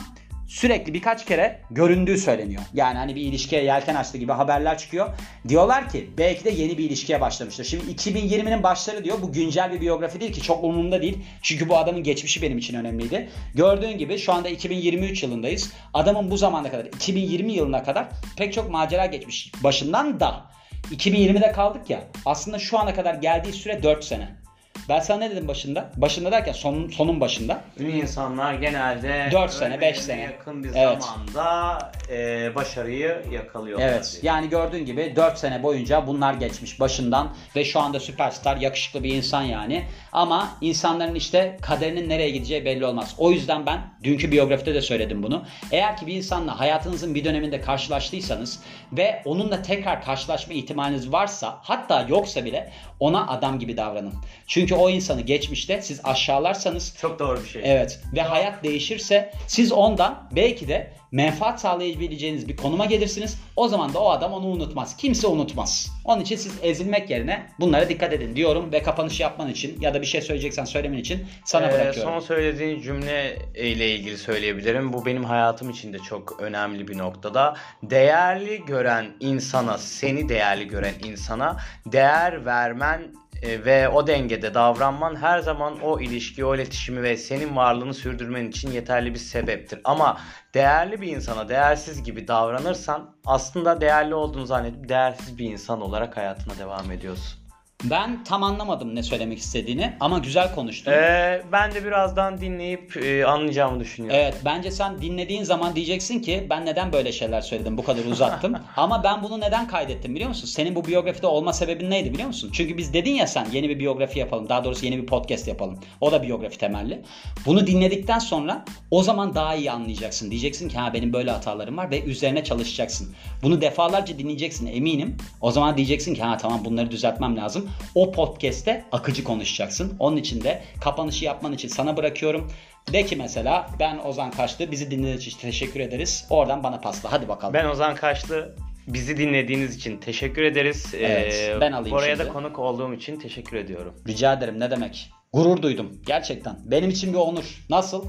sürekli 0.49 0.95
birkaç 0.95 1.25
kere 1.25 1.61
göründüğü 1.71 2.19
söyleniyor. 2.19 2.63
Yani 2.75 2.99
hani 2.99 3.15
bir 3.15 3.21
ilişkiye 3.21 3.65
yelken 3.65 3.95
açtı 3.95 4.19
gibi 4.19 4.33
haberler 4.33 4.79
çıkıyor. 4.79 5.09
Diyorlar 5.49 5.89
ki 5.89 6.11
belki 6.19 6.45
de 6.45 6.51
yeni 6.51 6.79
bir 6.79 6.85
ilişkiye 6.85 7.21
başlamıştır. 7.21 7.65
Şimdi 7.65 7.91
2020'nin 7.91 8.63
başları 8.63 9.05
diyor. 9.05 9.23
Bu 9.23 9.33
güncel 9.33 9.73
bir 9.73 9.81
biyografi 9.81 10.21
değil 10.21 10.33
ki 10.33 10.43
çok 10.43 10.65
umurumda 10.65 11.03
değil. 11.03 11.19
Çünkü 11.43 11.69
bu 11.69 11.79
adamın 11.79 12.03
geçmişi 12.03 12.43
benim 12.43 12.59
için 12.59 12.75
önemliydi. 12.75 13.29
Gördüğün 13.55 13.99
gibi 13.99 14.19
şu 14.19 14.33
anda 14.33 14.49
2023 14.49 15.23
yılındayız. 15.23 15.73
Adamın 15.95 16.31
bu 16.31 16.37
zamana 16.37 16.71
kadar 16.71 16.85
2020 16.85 17.53
yılına 17.53 17.83
kadar 17.83 18.09
pek 18.37 18.53
çok 18.53 18.71
macera 18.71 19.07
geçmiş. 19.07 19.53
Başından 19.65 20.21
da 20.21 20.45
2020'de 20.91 21.53
kaldık 21.53 21.91
ya. 21.91 22.03
Aslında 22.27 22.59
şu 22.59 22.79
ana 22.79 22.95
kadar 22.95 23.15
geldiği 23.15 23.53
süre 23.53 23.83
4 23.83 24.05
sene. 24.05 24.46
Ben 24.89 25.01
sana 25.01 25.19
ne 25.19 25.31
dedim 25.31 25.49
başında? 25.49 25.91
Başında 25.97 26.33
derken 26.33 26.53
sonun, 26.53 26.89
sonun 26.89 27.21
başında. 27.21 27.61
Ünlü 27.81 27.91
insanlar 27.91 28.55
genelde 28.55 29.29
Dört 29.33 29.53
sene, 29.53 29.67
ölmelerine 29.75 29.81
beş 29.95 29.99
sene. 30.03 30.21
yakın 30.21 30.65
bir 30.65 30.69
Evet. 30.75 31.03
zamanda 31.03 31.79
e, 32.11 32.55
başarıyı 32.55 33.23
yakalıyorlar. 33.33 33.89
Evet. 33.89 34.21
Yani 34.23 34.49
gördüğün 34.49 34.85
gibi 34.85 35.13
4 35.17 35.39
sene 35.39 35.63
boyunca 35.63 36.07
bunlar 36.07 36.35
geçmiş 36.35 36.81
başından 36.81 37.29
ve 37.57 37.65
şu 37.65 37.81
anda 37.81 38.01
süperstar, 38.01 38.57
yakışıklı 38.57 39.03
bir 39.03 39.15
insan 39.15 39.43
yani. 39.43 39.85
Ama 40.13 40.49
insanların 40.61 41.15
işte 41.15 41.57
kaderinin 41.63 42.09
nereye 42.09 42.31
gideceği 42.31 42.65
belli 42.65 42.87
olmaz. 42.87 43.15
O 43.19 43.31
yüzden 43.33 43.67
ben 43.67 43.81
dünkü 44.05 44.33
biyografide 44.33 44.75
de 44.75 44.81
söyledim 44.83 45.23
bunu. 45.23 45.45
Eğer 45.73 45.97
ki 45.97 46.07
bir 46.07 46.15
insanla 46.15 46.61
hayatınızın 46.61 47.15
bir 47.15 47.25
döneminde 47.25 47.61
karşılaştıysanız 47.61 48.61
ve 48.93 49.23
onunla 49.25 49.63
tekrar 49.63 50.03
karşılaşma 50.05 50.55
ihtimaliniz 50.55 51.13
varsa 51.13 51.59
hatta 51.63 52.07
yoksa 52.09 52.45
bile 52.45 52.71
ona 53.01 53.27
adam 53.27 53.59
gibi 53.59 53.77
davranın. 53.77 54.13
Çünkü 54.47 54.66
o 54.75 54.91
insanı 54.91 55.21
geçmişte 55.21 55.83
siz 55.83 56.01
aşağılarsanız 56.05 56.95
Çok 57.01 57.19
doğru 57.19 57.41
bir 57.45 57.49
şey. 57.49 57.63
Evet 57.65 58.01
ve 58.15 58.23
hayat 58.23 58.65
değişirse 58.65 59.33
siz 59.47 59.73
ondan 59.73 60.29
belki 60.37 60.69
de 60.69 60.93
menfaat 61.13 61.61
sağlayabileceğiniz 61.61 62.49
bir 62.49 62.57
konuma 62.57 62.85
gelirsiniz. 62.85 63.39
O 63.57 63.69
zaman 63.69 63.95
da 63.95 63.99
o 64.01 64.11
adam 64.11 64.33
onu 64.33 64.47
unutmaz. 64.47 64.97
Kimse 64.97 65.27
unutmaz. 65.27 65.91
Onun 66.05 66.23
için 66.23 66.37
siz 66.37 66.53
ezilmek 66.63 67.11
yerine 67.11 67.47
bunlara 67.61 67.89
dikkat 67.89 68.13
edin 68.13 68.37
diyorum 68.37 68.73
ve 68.73 68.83
kapanış 68.83 69.21
yapman 69.21 69.51
için 69.51 69.81
ya 69.81 69.95
da 69.95 70.01
bir 70.01 70.07
şey 70.07 70.21
söyleyeceksen 70.23 70.65
söylemen 70.65 70.99
için 70.99 71.27
sana 71.45 71.67
Ee, 71.69 71.73
bırakıyorum. 71.73 72.13
son 72.13 72.21
söylediğin 72.21 72.81
cümle 72.83 73.39
ile 73.55 73.95
ilgili 73.95 74.19
söyleyebilirim. 74.19 74.93
Bu 74.93 75.07
benim 75.07 75.25
hayatım 75.25 75.71
için 75.71 75.93
de 75.93 75.99
çok 75.99 76.41
önemli 76.41 76.89
bir 76.89 76.99
noktada. 76.99 77.57
Değerli 77.83 78.65
gören 78.65 79.07
insana, 79.21 79.79
seni 79.79 80.29
değerli 80.29 80.69
gören 80.69 80.95
insana 81.05 81.57
değer 81.87 82.47
vermen 82.47 83.03
e, 83.43 83.65
ve 83.65 83.89
o 83.89 84.07
dengede 84.07 84.55
davranman 84.55 85.17
her 85.17 85.39
zaman 85.39 85.81
o 85.81 86.01
ilişki, 86.01 86.45
o 86.45 86.55
iletişimi 86.55 87.03
ve 87.03 87.17
senin 87.17 87.57
varlığını 87.57 87.95
sürdürmen 87.95 88.49
için 88.49 88.71
yeterli 88.71 89.15
bir 89.15 89.19
sebeptir. 89.19 89.81
Ama 89.85 90.21
değerli 90.55 91.01
bir 91.01 91.17
insana 91.17 91.49
değersiz 91.49 92.03
gibi 92.03 92.29
davranırsan 92.29 93.17
aslında 93.27 93.81
değerli 93.81 94.15
olduğunu 94.15 94.47
zannedip 94.47 94.89
değersiz 94.89 95.39
bir 95.39 95.51
insan 95.51 95.81
olarak 95.81 96.17
hayatına 96.17 96.59
devam 96.59 96.91
ediyorsun. 96.91 97.46
Ben 97.85 98.25
tam 98.25 98.43
anlamadım 98.43 98.95
ne 98.95 99.03
söylemek 99.03 99.39
istediğini 99.39 99.97
ama 100.01 100.19
güzel 100.19 100.55
konuştun. 100.55 100.93
Ee, 100.93 101.43
ben 101.53 101.75
de 101.75 101.85
birazdan 101.85 102.41
dinleyip 102.41 102.97
e, 102.97 103.27
anlayacağımı 103.27 103.81
düşünüyorum. 103.81 104.21
Evet 104.23 104.35
bence 104.45 104.71
sen 104.71 105.03
dinlediğin 105.03 105.45
zaman 105.45 105.77
diyeceksin 105.77 106.21
ki 106.21 106.47
ben 106.51 106.67
neden 106.67 106.93
böyle 106.93 107.13
şeyler 107.13 107.41
söyledim 107.41 107.79
bu 107.79 107.85
kadar 107.85 108.05
uzattım. 108.05 108.57
Ama 108.77 109.05
ben 109.05 109.23
bunu 109.23 109.41
neden 109.41 109.69
kaydettim 109.69 110.15
biliyor 110.15 110.29
musun? 110.29 110.47
Senin 110.47 110.75
bu 110.75 110.85
biyografide 110.85 111.27
olma 111.27 111.53
sebebin 111.53 111.91
neydi 111.91 112.13
biliyor 112.13 112.29
musun? 112.29 112.51
Çünkü 112.53 112.79
biz 112.79 112.93
dedin 112.95 113.15
ya 113.15 113.27
sen 113.27 113.47
yeni 113.53 113.69
bir 113.69 113.79
biyografi 113.79 114.19
yapalım. 114.19 114.49
Daha 114.49 114.65
doğrusu 114.65 114.87
yeni 114.87 115.03
bir 115.03 115.07
podcast 115.07 115.49
yapalım. 115.49 115.79
O 116.01 116.13
da 116.13 116.23
biyografi 116.23 116.59
temelli. 116.59 117.03
Bunu 117.47 117.67
dinledikten 117.67 118.19
sonra 118.19 118.65
o 118.91 119.03
zaman 119.03 119.35
daha 119.35 119.55
iyi 119.55 119.71
anlayacaksın. 119.71 120.31
Diyeceksin 120.31 120.69
ki 120.69 120.79
ha 120.79 120.95
benim 120.95 121.13
böyle 121.13 121.31
hatalarım 121.31 121.77
var 121.77 121.91
ve 121.91 122.03
üzerine 122.03 122.45
çalışacaksın. 122.45 123.15
Bunu 123.43 123.61
defalarca 123.61 124.19
dinleyeceksin 124.19 124.67
eminim. 124.67 125.17
O 125.41 125.51
zaman 125.51 125.77
diyeceksin 125.77 126.15
ki 126.15 126.23
ha 126.23 126.37
tamam 126.37 126.65
bunları 126.65 126.91
düzeltmem 126.91 127.37
lazım. 127.37 127.66
O 127.95 128.13
podcast'te 128.13 128.85
akıcı 128.93 129.25
konuşacaksın. 129.25 129.97
Onun 129.99 130.17
için 130.17 130.45
de 130.45 130.63
kapanışı 130.81 131.25
yapman 131.25 131.53
için 131.53 131.69
sana 131.69 131.97
bırakıyorum. 131.97 132.51
De 132.93 133.07
ki 133.07 133.17
mesela 133.17 133.71
ben 133.81 133.99
Ozan 133.99 134.31
Kaçtı 134.31 134.71
bizi 134.71 134.91
dinlediğiniz 134.91 135.27
için 135.27 135.39
teşekkür 135.39 135.81
ederiz. 135.81 136.27
Oradan 136.31 136.63
bana 136.63 136.81
pasla 136.81 137.13
hadi 137.13 137.29
bakalım. 137.29 137.55
Ben 137.55 137.65
Ozan 137.65 137.95
Kaşlı. 137.95 138.57
Bizi 138.87 139.17
dinlediğiniz 139.17 139.77
için 139.77 139.97
teşekkür 139.97 140.43
ederiz. 140.43 140.87
Evet, 140.95 141.35
Ee, 141.35 141.61
ben 141.61 141.73
alayım 141.73 141.97
Oraya 141.97 142.17
şimdi. 142.17 142.29
da 142.29 142.33
konuk 142.33 142.59
olduğum 142.59 142.95
için 142.95 143.17
teşekkür 143.19 143.57
ediyorum. 143.57 143.95
Rica 144.09 144.33
ederim 144.33 144.61
ne 144.61 144.71
demek. 144.71 145.11
Gurur 145.33 145.63
duydum 145.63 146.01
gerçekten. 146.07 146.57
Benim 146.65 146.91
için 146.91 147.13
bir 147.13 147.19
onur. 147.19 147.65
Nasıl? 147.71 148.05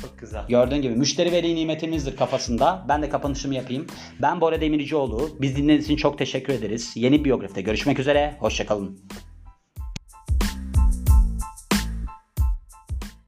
Çok 0.00 0.18
güzel. 0.18 0.46
Gördüğün 0.48 0.82
gibi 0.82 0.94
müşteri 0.94 1.32
veli 1.32 1.54
nimetimizdir 1.54 2.16
kafasında. 2.16 2.84
Ben 2.88 3.02
de 3.02 3.08
kapanışımı 3.08 3.54
yapayım. 3.54 3.86
Ben 4.22 4.40
Bora 4.40 4.60
Demircioğlu. 4.60 5.30
Biz 5.40 5.56
dinlediğiniz 5.56 5.84
için 5.84 5.96
çok 5.96 6.18
teşekkür 6.18 6.52
ederiz. 6.52 6.92
Yeni 6.94 7.24
biyografide 7.24 7.62
görüşmek 7.62 7.98
üzere. 7.98 8.36
Hoşçakalın. 8.40 8.98